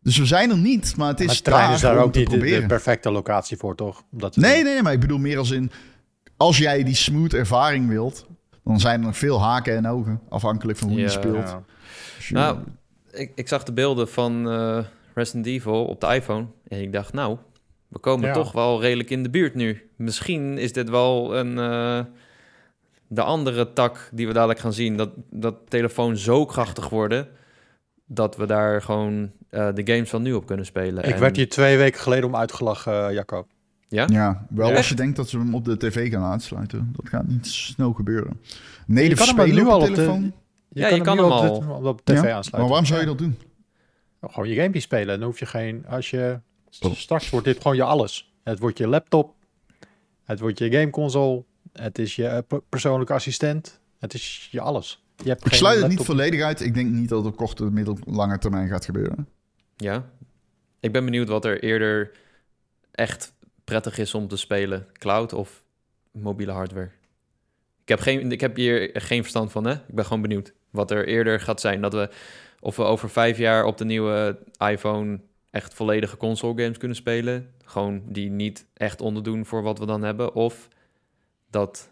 [0.00, 2.64] Dus we zijn er niet, maar het is maar trein is daar ook niet de,
[2.66, 4.02] perfecte locatie voor, toch?
[4.12, 5.70] Omdat nee, nee, nee, maar ik bedoel meer als in...
[6.36, 8.26] Als jij die smooth ervaring wilt,
[8.64, 10.20] dan zijn er nog veel haken en ogen.
[10.28, 11.48] Afhankelijk van hoe je speelt.
[11.48, 11.62] Ja.
[12.16, 12.58] Dus nou,
[13.10, 14.78] ik, ik zag de beelden van uh,
[15.14, 16.46] Resident Evil op de iPhone.
[16.68, 17.36] En ik dacht, nou,
[17.88, 19.90] we komen toch wel redelijk in de buurt nu.
[19.96, 21.56] Misschien is dit wel een...
[21.56, 22.00] Uh,
[23.08, 27.28] de andere tak die we dadelijk gaan zien, dat, dat telefoon zo krachtig worden
[28.06, 31.04] dat we daar gewoon uh, de games van nu op kunnen spelen.
[31.04, 33.46] Ik werd hier twee weken geleden om uitgelachen, uh, Jacob.
[33.88, 34.06] Ja?
[34.08, 36.92] Ja, wel als je denkt dat ze hem op de tv gaan aansluiten.
[36.96, 38.40] Dat gaat niet snel gebeuren.
[38.86, 40.32] Nee, de spelen nu al op de telefoon.
[40.68, 42.50] Je ja, kan je kan hem, al op, op tv aansluiten.
[42.50, 43.38] Maar waarom zou je dat doen?
[44.20, 45.18] Nou, gewoon je gamepje spelen.
[45.18, 45.86] Dan hoef je geen...
[45.88, 46.40] Als je...
[46.70, 48.34] Straks wordt dit gewoon je alles.
[48.42, 49.34] Het wordt je laptop.
[50.24, 51.44] Het wordt je gameconsole.
[51.80, 53.80] Het is je eh, persoonlijke assistent.
[53.98, 55.04] Het is je alles.
[55.16, 56.60] Je hebt ik sluit het niet volledig uit.
[56.60, 59.28] Ik denk niet dat het op korte, middellange termijn gaat gebeuren.
[59.76, 60.10] Ja.
[60.80, 62.10] Ik ben benieuwd wat er eerder
[62.90, 63.32] echt
[63.64, 64.86] prettig is om te spelen.
[64.92, 65.62] Cloud of
[66.10, 66.90] mobiele hardware.
[67.82, 69.72] Ik heb, geen, ik heb hier geen verstand van, hè?
[69.72, 71.80] Ik ben gewoon benieuwd wat er eerder gaat zijn.
[71.80, 72.10] Dat we,
[72.60, 75.20] of we over vijf jaar op de nieuwe iPhone
[75.50, 77.50] echt volledige console games kunnen spelen.
[77.64, 80.34] Gewoon die niet echt onderdoen voor wat we dan hebben.
[80.34, 80.68] Of
[81.50, 81.90] dat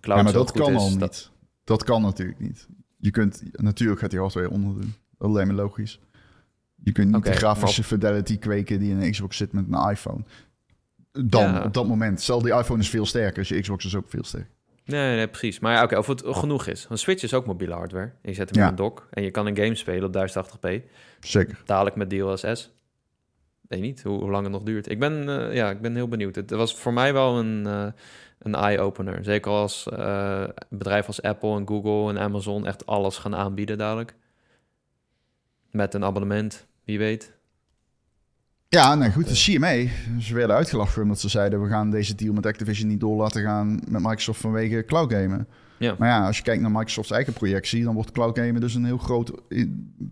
[0.00, 1.30] cloud ja, maar dat kan is, al niet.
[1.64, 2.68] Dat kan natuurlijk niet.
[2.96, 4.94] Je kunt, natuurlijk gaat die hardware onderdoen.
[5.18, 6.00] Dat lijkt me logisch.
[6.74, 10.20] Je kunt niet de grafische fidelity kweken die in een Xbox zit met een iPhone.
[11.12, 12.20] Dan, op dat moment.
[12.20, 14.50] Stel, die iPhone is veel sterker, dus je Xbox is ook veel sterker.
[14.84, 15.58] Nee, nee, precies.
[15.58, 16.86] Maar ja, oké, of het genoeg is.
[16.90, 18.12] Een Switch is ook mobiele hardware.
[18.22, 20.84] Je zet hem in een dock en je kan een game spelen op 1080p.
[21.20, 21.62] Zeker.
[21.64, 22.70] Dadelijk met DLSS.
[23.68, 24.90] Weet niet hoe, hoe lang het nog duurt.
[24.90, 26.34] Ik ben, uh, ja, ik ben heel benieuwd.
[26.34, 27.86] Het was voor mij wel een, uh,
[28.44, 29.24] een eye-opener.
[29.24, 34.14] Zeker als uh, bedrijven als Apple en Google en Amazon echt alles gaan aanbieden dadelijk.
[35.70, 37.32] Met een abonnement, wie weet.
[38.68, 39.90] Ja, nou goed, de CMA,
[40.20, 41.62] ze werden uitgelachen omdat ze zeiden...
[41.62, 45.48] we gaan deze deal met Activision niet door laten gaan met Microsoft vanwege cloud gamen.
[45.78, 45.94] Ja.
[45.98, 47.84] Maar ja, als je kijkt naar Microsoft's eigen projectie...
[47.84, 49.32] dan wordt cloud gamen dus een heel groot,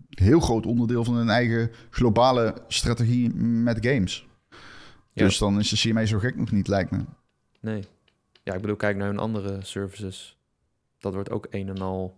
[0.09, 4.27] heel groot onderdeel van hun eigen globale strategie met games.
[5.13, 5.23] Ja.
[5.25, 6.99] Dus dan is de CMA zo gek nog niet, lijkt me.
[7.59, 7.83] Nee.
[8.43, 10.37] Ja, ik bedoel, kijk naar hun andere services.
[10.99, 12.17] Dat wordt ook een en al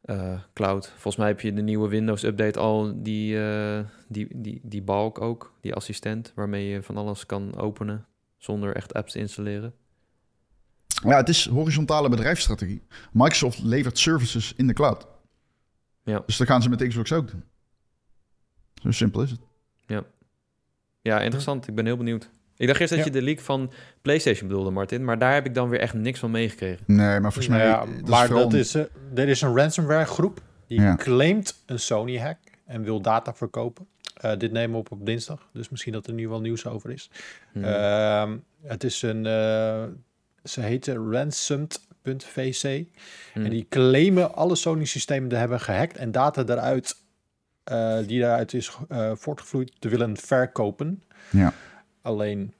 [0.00, 0.88] eh, cloud.
[0.88, 5.52] Volgens mij heb je de nieuwe Windows-update al, die, eh, die, die, die balk ook,
[5.60, 8.06] die assistent, waarmee je van alles kan openen
[8.38, 9.74] zonder echt apps te installeren.
[11.02, 12.82] Ja, het is horizontale bedrijfsstrategie.
[13.12, 15.06] Microsoft levert services in de cloud.
[16.04, 16.22] Ja.
[16.26, 17.44] Dus dat gaan ze met Xbox ook doen.
[18.82, 19.40] Zo simpel is het.
[21.04, 21.68] Ja, interessant.
[21.68, 22.30] Ik ben heel benieuwd.
[22.56, 23.04] Ik dacht eerst dat Ja.
[23.12, 26.18] je de leak van PlayStation bedoelde, Martin, maar daar heb ik dan weer echt niks
[26.18, 26.84] van meegekregen.
[26.86, 27.66] Nee, maar volgens mij...
[27.66, 28.82] Ja, dat maar is dat is, eh,
[29.14, 30.94] er is een ransomware groep die Ja.
[30.96, 33.86] claimt een Sony hack en wil data verkopen.
[34.14, 36.90] Eh, dit nemen we op op dinsdag, dus misschien dat er nu wel nieuws over
[36.90, 37.10] is.
[37.52, 37.64] Hmm.
[37.64, 39.84] Ehm, het is een, eh,
[40.44, 42.84] ze heette ransomed.vc.
[43.32, 43.44] Hmm.
[43.44, 46.96] En die claimen alle Sony-systemen te hebben gehackt en data daaruit,
[47.64, 51.02] eh, die daaruit is eh, voortgevloeid, te willen verkopen.
[51.30, 51.52] Ja.
[52.04, 52.54] Alleen,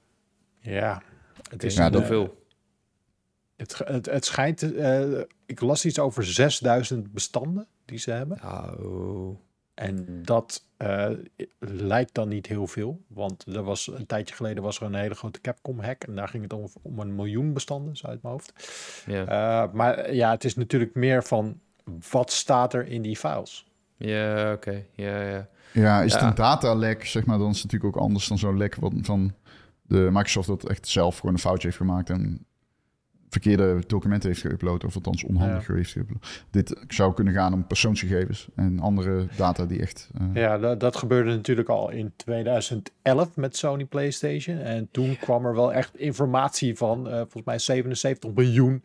[0.59, 1.01] ja,
[1.49, 2.45] het is Ja, een, dat eh, veel.
[3.55, 8.39] het, het, het schijnt, eh, ik las iets over 6000 bestanden die ze hebben.
[8.43, 9.37] Oh.
[9.73, 11.09] En dat eh,
[11.59, 13.01] lijkt dan niet heel veel.
[13.07, 16.03] Want er was, een tijdje geleden was er een hele grote Capcom hack.
[16.03, 18.53] En daar ging het om, om een miljoen bestanden, zo uit mijn hoofd.
[19.07, 19.25] Ja.
[19.27, 21.59] Eh, maar ja, het is natuurlijk meer van
[22.11, 23.65] wat staat er in die files.
[23.97, 24.83] Ja, oké.
[24.93, 25.47] Ja, ja.
[25.73, 28.57] Ja, is het een datalek, zeg maar, dan is het natuurlijk ook anders dan zo'n
[28.57, 29.33] lek wat van
[29.81, 32.45] de Microsoft dat echt zelf gewoon een foutje heeft gemaakt en
[33.29, 36.45] verkeerde documenten heeft geüpload, of althans onhandig heeft geüpload.
[36.51, 40.09] Dit zou kunnen gaan om persoonsgegevens en andere data die echt...
[40.19, 44.57] eh, Ja, dat, dat gebeurde natuurlijk al in 2011 met Sony PlayStation.
[44.57, 48.83] En toen kwam er wel echt informatie van, eh, volgens mij 77 miljoen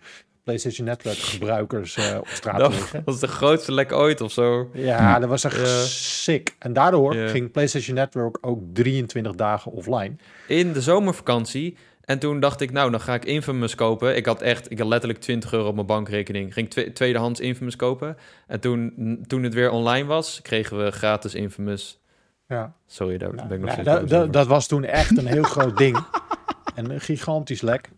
[0.51, 3.03] PlayStation Network gebruikers eh, op straat Dat liggen.
[3.05, 4.71] was de grootste lek ooit of zo.
[4.75, 6.55] Ja, dat was echt sick.
[6.59, 10.17] En daardoor ging PlayStation Network ook 23 dagen offline.
[10.47, 11.77] In de zomervakantie.
[12.01, 14.17] En toen dacht ik, nou, dan ga ik Infamous kopen.
[14.17, 16.53] Ik had echt, ik had letterlijk 20 euro op mijn bankrekening.
[16.53, 18.17] Ging twe- tweedehands Infamous kopen.
[18.47, 18.93] En toen,
[19.27, 21.99] toen het weer online was, kregen we gratis Infamous.
[22.49, 22.73] Ja.
[22.87, 25.27] Sorry, daar Nou, ben ik nog nou, steeds dat, dat, dat was toen echt een
[25.27, 26.05] heel groot ding.
[26.75, 27.91] En een gigantisch lek.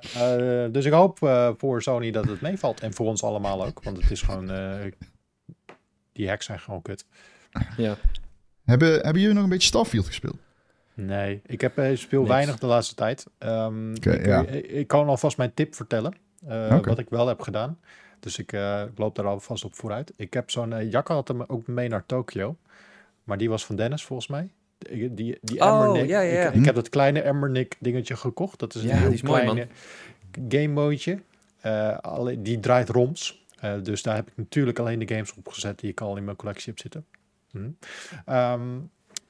[0.00, 2.80] Eh, eh, dus ik hoop eh, voor Sony dat het meevalt.
[2.80, 3.82] En voor ons allemaal ook.
[3.82, 4.50] Want het is gewoon...
[4.50, 4.92] eh,
[6.12, 7.06] die hacks zijn gewoon kut.
[7.76, 7.96] Ja.
[8.64, 10.36] Hebben, hebben jullie nog een beetje Starfield gespeeld?
[10.94, 12.32] Nee, ik heb speel Niks.
[12.32, 13.26] weinig de laatste tijd.
[13.38, 14.40] Ehm, ik, ja.
[14.46, 16.14] ik, ik kan alvast mijn tip vertellen.
[16.46, 16.80] eh.
[16.80, 17.78] Wat ik wel heb gedaan.
[18.20, 20.12] Dus ik eh, loop daar alvast op vooruit.
[20.16, 20.88] Ik heb zo'n...
[20.90, 22.56] Jacke had hem ook mee naar Tokio.
[23.24, 24.50] Maar die was van Dennis volgens mij.
[24.78, 26.08] Die, die, die Oh, Embernick.
[26.08, 26.48] ja, ja, ja.
[26.48, 28.58] Ik, ik heb dat kleine Embernick dingetje gekocht.
[28.58, 29.68] Dat is een heel is mooi, kleine
[30.48, 31.18] game modeje.
[31.60, 33.44] Eh, alleen, die draait ROMs.
[33.60, 36.24] Eh, dus daar heb ik natuurlijk alleen de games op gezet die ik al in
[36.24, 37.06] mijn collectie heb zitten.
[37.50, 37.68] Hm.
[38.24, 38.62] Ehm,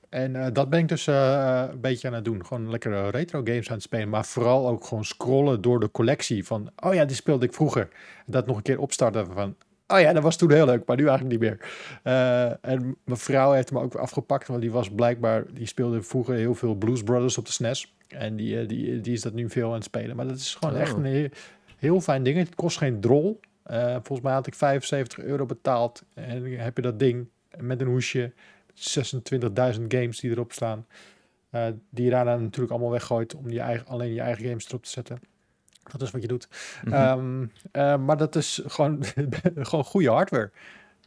[0.08, 2.46] en eh, dat ben ik dus een beetje aan het doen.
[2.46, 4.08] Gewoon lekkere retro games aan het spelen.
[4.08, 6.44] Maar vooral ook gewoon scrollen door de collectie.
[6.44, 7.88] Van, oh ja, die speelde ik vroeger.
[8.26, 9.56] Dat nog een keer opstarten van...
[9.86, 11.68] Oh ja, dat was toen heel leuk, maar nu eigenlijk niet meer.
[12.02, 14.48] Eh, en mijn vrouw heeft me ook weer afgepakt.
[14.48, 15.44] Want die was blijkbaar...
[15.52, 17.94] Die speelde vroeger heel veel Blues Brothers op de SNES.
[18.08, 20.16] En die, eh, die, die is dat nu veel aan het spelen.
[20.16, 20.80] Maar dat is gewoon Oh.
[20.80, 21.28] echt een heel,
[21.78, 22.38] heel fijn ding.
[22.38, 23.40] Het kost geen drol.
[23.62, 26.02] Eh, volgens mij had ik 75 euro betaald.
[26.14, 27.28] En dan heb je dat ding
[27.58, 28.32] met een hoesje.
[28.74, 30.86] 26.000 games die erop staan.
[31.90, 34.90] die je daarna natuurlijk allemaal weggooit om je eigen, alleen je eigen games erop te
[34.90, 35.18] zetten.
[35.90, 36.48] Dat is wat je doet.
[36.84, 36.94] Mhm.
[36.94, 39.04] Ehm, eh, maar dat is gewoon,
[39.68, 40.50] gewoon goede hardware.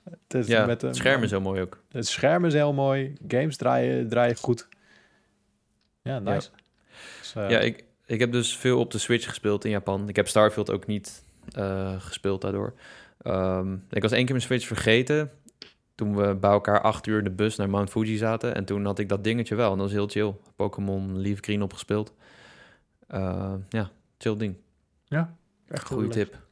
[0.10, 1.84] Het, is ja, met, het scherm is heel mooi ook.
[1.92, 3.14] Het scherm is heel mooi.
[3.28, 4.68] Games draaien, draaien goed.
[6.02, 6.50] Ja, nice.
[7.20, 10.10] Dus, eh, Ja, ik, ik heb dus veel op de Switch gespeeld in Japan.
[10.10, 12.74] Ik heb Starfield ook niet eh, gespeeld daardoor.
[13.22, 15.32] Ehm, ik was één keer mijn Switch vergeten.
[15.96, 18.56] Toen we bij elkaar acht uur in de bus naar Mount Fuji zaten.
[18.56, 19.72] En toen had ik dat dingetje wel.
[19.72, 20.36] En dat was heel chill.
[20.56, 22.14] Pokémon Leaf Green opgespeeld.
[23.70, 24.56] Ja, chill ding.
[25.08, 25.36] Ja,
[25.68, 26.12] echt leuk.
[26.12, 26.46] tip.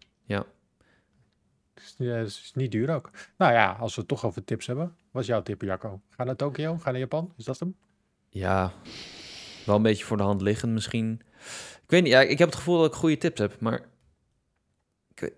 [1.75, 3.09] Het is, ja, het is niet duur ook.
[3.37, 4.95] Nou ja, als we het toch over tips hebben.
[5.11, 6.01] Wat is jouw tip, Jacco?
[6.09, 6.77] Ga naar Tokio?
[6.77, 7.33] Ga naar Japan?
[7.37, 7.75] Is dat hem?
[8.29, 8.73] Ja,
[9.65, 11.21] wel een beetje voor de hand liggend misschien.
[11.83, 13.81] Ik weet niet, ja, ik heb het gevoel dat ik goede tips heb, maar
[15.13, 15.33] ik weet,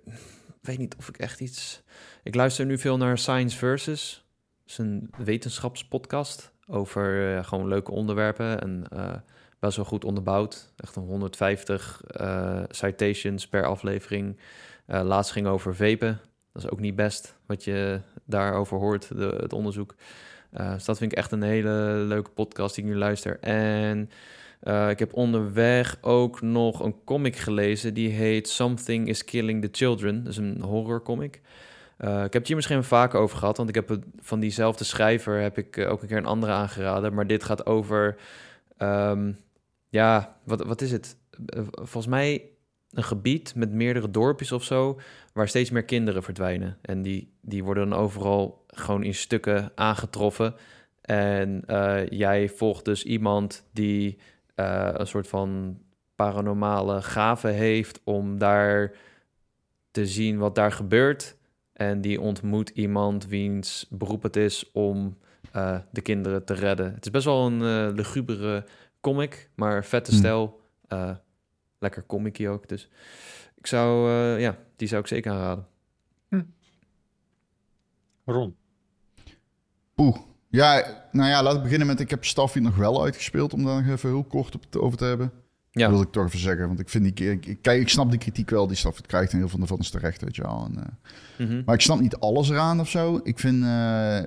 [0.61, 1.83] weet niet of ik echt iets...
[2.23, 4.25] Ik luister nu veel naar Science Versus.
[4.59, 9.15] Dat is een wetenschapspodcast over eh, gewoon leuke onderwerpen en eh,
[9.75, 10.73] wel goed onderbouwd.
[10.77, 14.37] Echt een 150 eh, citations per aflevering.
[14.85, 16.19] Eh, laatst ging over vapen.
[16.53, 19.95] Dat is ook niet best wat je daarover hoort, de, het onderzoek.
[20.51, 23.39] Eh, dus dat vind ik echt een hele leuke podcast die ik nu luister.
[23.39, 24.09] En
[24.89, 27.93] ik heb onderweg ook nog een comic gelezen.
[27.93, 30.23] Die heet Something is Killing the Children.
[30.23, 31.41] Dat is een horrorcomic.
[31.97, 33.57] Eh ik heb het hier misschien vaker over gehad.
[33.57, 37.13] Want ik heb het, van diezelfde schrijver heb ik ook een keer een andere aangeraden.
[37.13, 38.17] Maar dit gaat over...
[38.77, 39.31] ehm,
[39.89, 41.17] ja, wat, wat is het?
[41.45, 42.49] Eh, Volgens mij
[42.91, 44.99] een gebied met meerdere dorpjes of zo,
[45.33, 46.77] waar steeds meer kinderen verdwijnen.
[46.81, 50.55] En die, die worden dan overal gewoon in stukken aangetroffen.
[51.01, 54.17] En eh, jij volgt dus iemand die
[54.55, 55.77] eh, een soort van
[56.15, 58.91] paranormale gave heeft om daar
[59.91, 61.35] te zien wat daar gebeurt.
[61.73, 65.17] En die ontmoet iemand wiens beroep het is om
[65.51, 66.93] eh, de kinderen te redden.
[66.93, 68.65] Het is best wel een eh lugubere
[69.01, 70.19] comic, maar vette Hmm.
[70.19, 70.61] stijl.
[70.87, 71.15] Eh,
[71.79, 72.67] lekker comicie ook.
[72.67, 72.89] Dus
[73.55, 75.65] ik zou, eh, ja, die zou ik zeker aanraden.
[78.25, 78.55] Ron.
[79.97, 80.17] Oeh.
[80.49, 81.99] Ja, nou ja, laat ik beginnen met...
[81.99, 84.97] Ik heb Starfield nog wel uitgespeeld, om daar nog even heel kort op te, over
[84.97, 85.31] te hebben.
[85.71, 87.31] Ja, Dat wil ik toch even zeggen, want ik vind die...
[87.31, 89.79] Ik, ik, kijk, ik snap die kritiek wel die Starfield krijgt en heel veel daarvan
[89.79, 90.65] is terecht, weet je wel.
[90.69, 90.77] En,
[91.37, 91.61] eh, mhm.
[91.65, 93.19] Maar ik snap niet alles eraan of zo.
[93.23, 94.23] Ik vind, eh,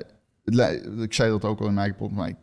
[1.02, 2.36] ik zei dat ook al in mijn eigen, maar ik-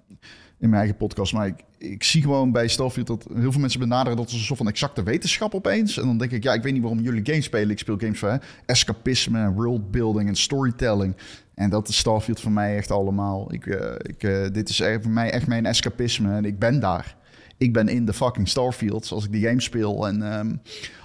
[0.60, 3.80] in mijn eigen podcast, maar ik, ik zie gewoon bij Starfield dat heel veel mensen
[3.80, 5.98] benaderen dat is een soort van exacte wetenschap opeens.
[5.98, 7.70] En dan denk ik, ja, ik weet niet waarom jullie games spelen.
[7.70, 8.36] Ik speel games hè,
[8.66, 11.16] escapisme en worldbuilding en storytelling.
[11.56, 13.54] En dat is Starfield voor mij echt allemaal.
[13.54, 17.16] Ik, eh, ik, eh, dit is voor mij echt mijn escapisme en ik ben daar.
[17.58, 20.08] Ik ben in de fucking Starfield als ik die game speel.
[20.08, 20.56] En ehm,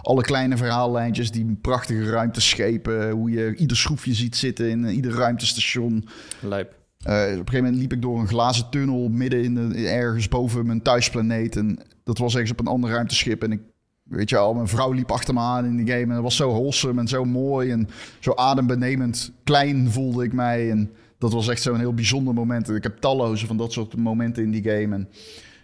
[0.02, 6.08] alle kleine verhaallijntjes, die prachtige ruimteschepen, hoe je ieder schroefje ziet zitten in ieder ruimtestation.
[6.40, 6.81] lijp.
[7.02, 10.28] Eh, op een gegeven moment liep ik door een glazen tunnel midden in de, ergens
[10.28, 11.56] boven mijn thuisplaneet.
[11.56, 13.42] En dat was ergens op een ander ruimteschip.
[13.42, 13.60] En ik,
[14.02, 16.02] weet je al, mijn vrouw liep achter me aan in die game.
[16.02, 17.88] En dat was zo wholesome en zo mooi en
[18.18, 20.70] zo adembenemend klein voelde ik mij.
[20.70, 22.68] En dat was echt zo'n heel bijzonder moment.
[22.68, 24.94] En ik heb talloze van dat soort momenten in die game.
[24.94, 25.08] En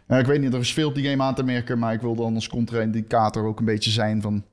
[0.06, 1.78] eh, ik weet niet, er is veel die game aan te merken.
[1.78, 4.44] Maar ik wil dan als contra-indicator ook een beetje zijn van...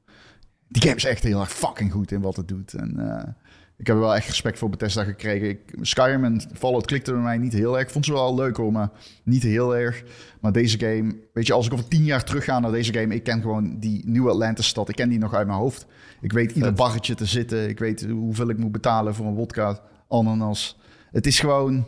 [0.68, 2.74] Die game is echt heel erg fucking goed in wat het doet.
[2.74, 3.30] En eh,
[3.78, 5.50] ik heb er wel echt respect voor Bethesda gekregen.
[5.50, 7.84] Ik, Skyrim en Fallout klikte bij mij niet heel erg.
[7.84, 8.90] Ik vond ze wel leuk hoor, maar
[9.24, 10.04] niet heel erg.
[10.42, 13.16] Maar deze game, weet je, als ik over tien jaar terug ga naar deze game...
[13.16, 14.90] ik ken gewoon die nieuwe Atlantis-stad.
[14.90, 15.86] Ik ken die nog uit mijn hoofd.
[16.22, 17.70] Ik weet ieder barretje te zitten.
[17.70, 20.80] Ik weet hoeveel ik moet betalen voor een wodka ananas.
[21.12, 21.88] Het is gewoon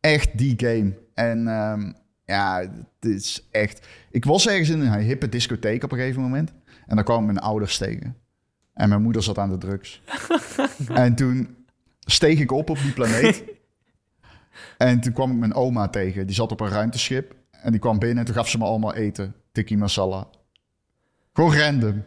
[0.00, 0.94] echt die game.
[1.14, 1.92] En ehm,
[2.24, 2.58] ja,
[3.00, 3.86] het is echt...
[4.10, 6.52] Ik was ergens in een hippe discotheek op een gegeven moment.
[6.86, 8.16] En daar kwamen mijn ouders tegen.
[8.74, 10.02] En mijn moeder zat aan de drugs.
[10.94, 11.56] en toen
[12.00, 13.44] steeg ik op op die planeet.
[14.78, 16.26] en toen kwam ik mijn oma tegen.
[16.26, 17.34] Die zat op een ruimteschip.
[17.50, 19.34] En die kwam binnen en toen gaf ze me allemaal eten.
[19.52, 20.28] Tikkie masala.
[21.32, 22.04] Gewoon random.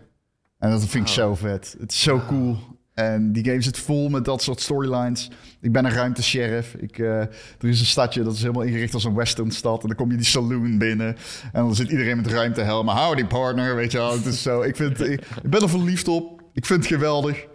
[0.60, 1.76] En dat vind ik zo vet.
[1.80, 2.58] Het is zo cool.
[2.94, 5.32] En die game zit vol met dat soort storylines.
[5.62, 6.74] Ik ben een ruimtesheriff.
[6.74, 9.82] Ik, eh, er is een stadje dat is helemaal ingericht als een western stad.
[9.82, 11.08] En dan kom je die saloon binnen.
[11.52, 12.96] En dan zit iedereen met ruimtehelmen.
[12.96, 14.12] Howdy partner, weet je wel.
[14.12, 14.62] Het is zo.
[14.62, 16.35] Ik, vind, ik, ik ben er verliefd op.
[16.56, 17.46] Ik vind het geweldig.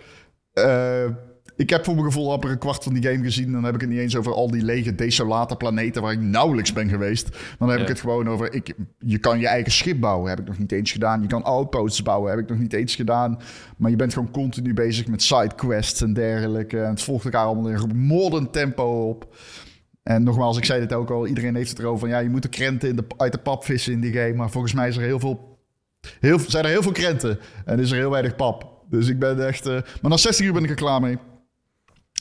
[0.53, 1.05] Eh,
[1.57, 3.53] ik heb voor mijn gevoel amper een kwart van die game gezien.
[3.53, 6.73] Dan heb ik het niet eens over al die lege, desolate planeten waar ik nauwelijks
[6.73, 7.29] ben geweest.
[7.59, 7.83] Dan heb Ja.
[7.83, 10.73] ik het gewoon over, ik, je kan je eigen schip bouwen, heb ik nog niet
[10.73, 11.23] eens gedaan.
[11.23, 13.39] Je kan outposts bouwen, heb ik nog niet eens gedaan.
[13.77, 16.81] Maar je bent gewoon continu bezig met sidequests en dergelijke.
[16.81, 19.37] En het volgt elkaar allemaal in een modern tempo op.
[20.03, 22.09] En nogmaals, ik zei dit ook al, iedereen heeft het erover van...
[22.09, 24.35] ja, je moet de krenten in de, uit de pap vissen in die game.
[24.35, 25.59] Maar volgens mij is er heel veel,
[26.21, 28.79] heel, zijn er heel veel krenten en is er heel weinig pap.
[28.91, 29.67] Dus ik ben echt...
[29.67, 31.19] eh, maar na 60 uur ben ik er klaar mee.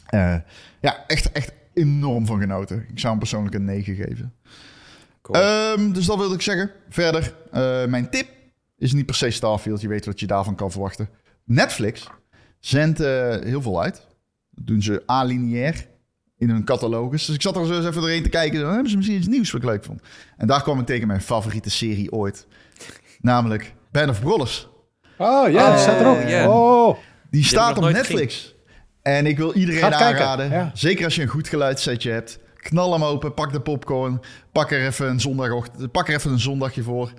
[0.05, 0.35] Eh,
[0.81, 2.85] ja, echt, echt enorm van genoten.
[2.89, 4.33] Ik zou hem persoonlijk een 9 geven.
[5.21, 5.41] Cool.
[5.41, 6.71] Ehm, dus dat wilde ik zeggen.
[6.89, 8.27] Verder, eh, mijn tip
[8.77, 9.81] is niet per se Starfield.
[9.81, 11.09] Je weet wat je daarvan kan verwachten.
[11.43, 12.07] Netflix
[12.59, 14.07] zendt heel veel uit.
[14.51, 15.87] Dat doen ze alineair
[16.37, 17.25] in hun catalogus.
[17.25, 18.59] Dus ik zat er zo eens even doorheen te kijken.
[18.59, 20.01] Dan hebben ze misschien iets nieuws wat ik leuk vond.
[20.37, 22.47] En daar kwam ik tegen mijn favoriete serie ooit.
[23.21, 24.68] Namelijk Band of Brothers.
[25.21, 26.27] Oh ja, die staat erop.
[26.27, 26.49] ja.
[26.49, 26.97] Oh,
[27.31, 28.55] Die staat ik op Netflix.
[29.01, 30.49] En ik wil iedereen aanraden.
[30.51, 30.71] ja.
[30.73, 32.39] Zeker als je een goed geluidssetje hebt.
[32.55, 34.19] Knal hem open, pak de popcorn.
[34.51, 37.11] Pak er even een, zondagochtend, pak er even een zondagje voor.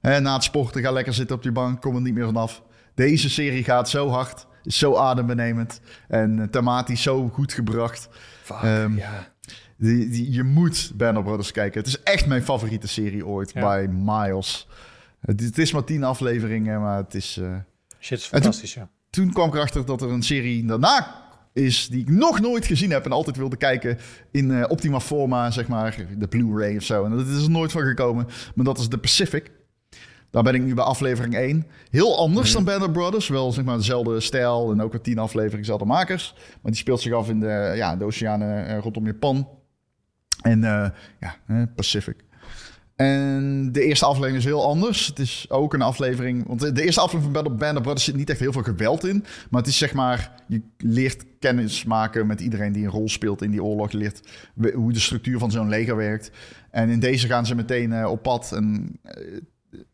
[0.00, 1.80] Hè, na het sporten, ga lekker zitten op die bank.
[1.80, 2.62] Kom er niet meer vanaf.
[2.94, 4.46] Deze serie gaat zo hard.
[4.64, 5.80] Is zo adembenemend.
[6.08, 8.08] En eh, thematisch zo goed gebracht.
[8.42, 9.26] Fuck, ehm, ja.
[9.76, 11.78] Die, die, je moet Band of Brothers kijken.
[11.80, 13.50] Het is echt mijn favoriete serie ooit.
[13.54, 13.60] Ja.
[13.60, 14.68] Bij Miles.
[15.24, 17.36] Het, het is maar tien afleveringen, maar het is...
[17.36, 17.56] eh,
[18.00, 18.88] shit, is toen- fantastisch, ja.
[19.10, 21.22] toen kwam ik erachter dat er een serie daarna
[21.52, 23.98] is die ik nog nooit gezien heb en altijd wilde kijken
[24.30, 27.04] in eh, optima forma, zeg maar, de Blu-ray of zo.
[27.04, 29.50] En dat is er nooit van gekomen, maar dat is The Pacific.
[30.30, 31.66] Daar ben ik nu bij aflevering 1.
[31.90, 33.28] Heel anders dan Band of Brothers.
[33.28, 36.34] Wel zeg maar dezelfde stijl en ook weer 10 afleveringen, dezelfde makers.
[36.36, 39.48] Maar die speelt zich af in de, ja, de oceanen eh, rondom Japan.
[40.42, 40.60] En
[41.20, 41.36] ja,
[41.74, 42.16] Pacific.
[42.96, 45.06] En de eerste aflevering is heel anders.
[45.06, 46.46] Het is ook een aflevering.
[46.46, 49.04] Want de- eerste aflevering van of- Band of Brothers zit niet echt heel veel geweld
[49.04, 49.24] in.
[49.50, 50.32] Maar het is zeg maar.
[50.48, 53.90] Je leert kennis maken met iedereen die een rol speelt in die oorlog.
[53.90, 54.20] Je leert
[54.74, 56.30] hoe de structuur van zo'n leger werkt.
[56.70, 58.52] En in deze gaan ze meteen eh, op pad.
[58.52, 59.40] En eh,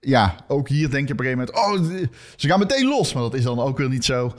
[0.01, 1.91] ja, ook hier denk je op een gegeven moment...
[1.93, 3.13] Oh, ze gaan meteen los.
[3.13, 4.35] Maar dat is dan ook weer niet zo...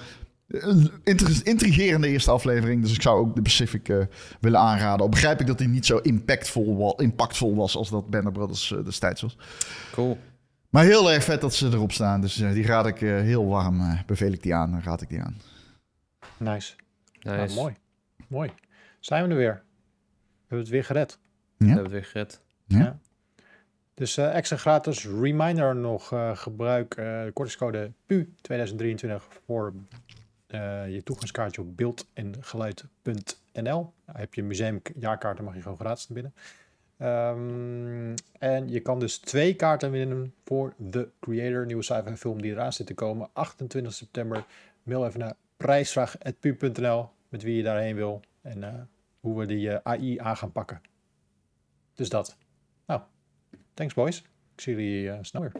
[1.43, 2.81] Intrigerende eerste aflevering.
[2.81, 3.97] Dus ik zou ook de Pacific eh,
[4.39, 5.01] willen aanraden.
[5.01, 7.75] Al begrijp ik dat hij niet zo impactvol, wa- impactvol was...
[7.75, 9.37] als dat Banner Brothers eh, destijds was.
[9.91, 10.17] Cool.
[10.69, 12.21] Maar heel erg vet dat ze erop staan.
[12.21, 13.79] Dus eh, die raad ik eh, heel warm.
[13.81, 14.81] eh, beveel ik die aan.
[14.83, 15.37] Raad ik die aan.
[16.37, 16.73] Nice.
[17.21, 17.35] Nice.
[17.37, 17.73] Nou, mooi.
[18.27, 18.51] Mooi.
[18.99, 19.53] Zijn we er weer.
[19.53, 21.19] We hebben het weer gered.
[21.57, 21.73] We Ja?
[21.73, 22.41] hebben het weer gered.
[22.67, 22.99] Ja?
[23.93, 26.11] Dus eh, extra gratis reminder nog.
[26.13, 29.73] eh, gebruik eh, de kortingscode PU 2023 voor
[30.51, 33.93] eh, je toegangskaartje op beeld en geluid.nl.
[34.05, 36.33] Heb je een museumjaarkaart, dan mag je gewoon gratis naar binnen.
[36.97, 42.51] Ehm, en je kan dus twee kaarten winnen voor The Creator, nieuwe sci-fi film die
[42.51, 43.29] eraan zit te komen.
[43.33, 44.45] 28 september.
[44.83, 48.73] Mail even naar prijsvraag.pu.nl met wie je daarheen wil en eh,
[49.19, 50.81] hoe we die eh, AI aan gaan pakken.
[51.93, 52.37] Dus dat.
[52.85, 53.01] Nou,
[53.73, 54.17] thanks boys.
[54.55, 55.51] Ik zie jullie snel weer.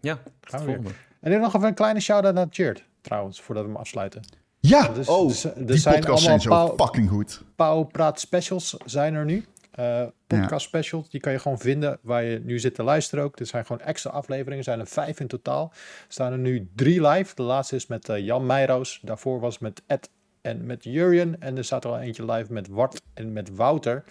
[0.00, 0.90] Ja, Gaan we volgende.
[1.20, 4.22] En nu nog even een kleine shout-out naar Cheert, trouwens, voordat we hem afsluiten.
[4.60, 4.88] Ja!
[4.88, 7.42] Dus- oh, dus, er die zijn podcasts zijn allemaal zo fucking goed.
[7.56, 9.44] Pauw Praat Specials zijn er nu.
[9.70, 13.36] Eh, podcast specials, die kan je gewoon vinden waar je nu zit te luisteren ook.
[13.36, 15.70] Dit zijn gewoon extra afleveringen, er zijn er vijf in totaal.
[15.72, 17.34] Er staan er nu drie live.
[17.34, 19.00] De laatste is met eh, Jan Meijroos.
[19.02, 21.40] Daarvoor was met Ed en met Jurjen.
[21.40, 24.04] En er staat er al eentje live met Wart en met Wouter.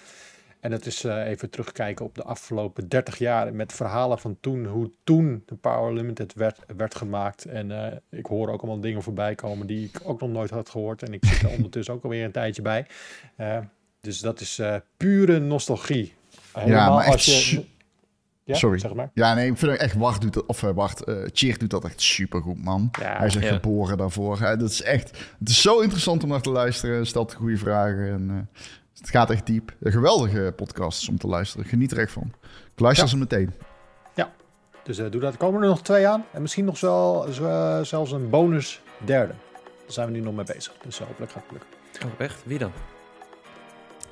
[0.64, 4.66] En dat is eh, even terugkijken op de afgelopen 30 jaar met verhalen van toen,
[4.66, 7.46] hoe toen de Power Limited werd, werd gemaakt.
[7.46, 10.70] En eh, ik hoor ook allemaal dingen voorbij komen die ik ook nog nooit had
[10.70, 11.04] gehoord.
[11.04, 12.86] En ik zit er ondertussen ook alweer een tijdje bij.
[13.36, 13.58] Eh,
[14.02, 14.62] dus dat is
[14.98, 16.14] pure nostalgie.
[16.54, 17.66] Helemaal maar echt als je...
[18.46, 18.80] Ja, Sorry.
[18.80, 19.10] zeg maar.
[19.14, 22.02] Ja, nee, ik vind het echt Wacht doet dat, of Wacht, Cheer doet dat echt
[22.02, 22.90] supergoed, man.
[23.00, 23.54] Ja, Hij is echt ja.
[23.54, 24.40] geboren daarvoor.
[24.40, 25.10] Dat is echt,
[25.40, 27.08] het is zo interessant om naar te luisteren.
[27.08, 28.50] Stelt goede vragen en
[28.94, 29.74] eh, het gaat echt diep.
[29.80, 31.66] Een geweldige podcast om te luisteren.
[31.66, 32.34] Geniet er echt van.
[32.74, 33.12] Ik luister Ja.
[33.12, 33.54] ze meteen.
[34.84, 35.32] Dus eh, doe dat.
[35.32, 36.26] Er komen er nog twee aan.
[36.32, 39.34] En misschien nog wel, zo- zelfs een bonus derde.
[39.64, 40.74] Daar zijn we nu nog mee bezig.
[40.84, 41.70] Dus eh, hopelijk gaat het lukken.
[42.06, 42.42] Oh, echt?
[42.46, 42.72] Wie dan?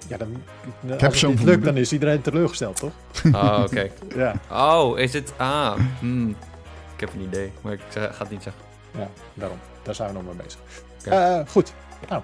[0.08, 0.44] Ja, dan,
[0.86, 2.92] heb als het zo'n niet lukt, dan is iedereen teleurgesteld, toch?
[3.34, 3.90] Oh, oké.
[4.16, 5.34] Ja, Oh, is het...
[5.38, 6.30] Ah, hmm.
[6.94, 8.62] ik heb een idee, maar ik ga het niet zeggen.
[8.98, 9.58] ja daarom.
[9.84, 10.60] Daar zijn we nog mee bezig.
[11.00, 11.10] Oké.
[11.10, 11.74] Eh, goed.
[12.10, 12.22] Nou,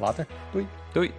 [0.00, 0.26] later.
[0.52, 0.66] Doei.
[0.92, 1.12] Doei.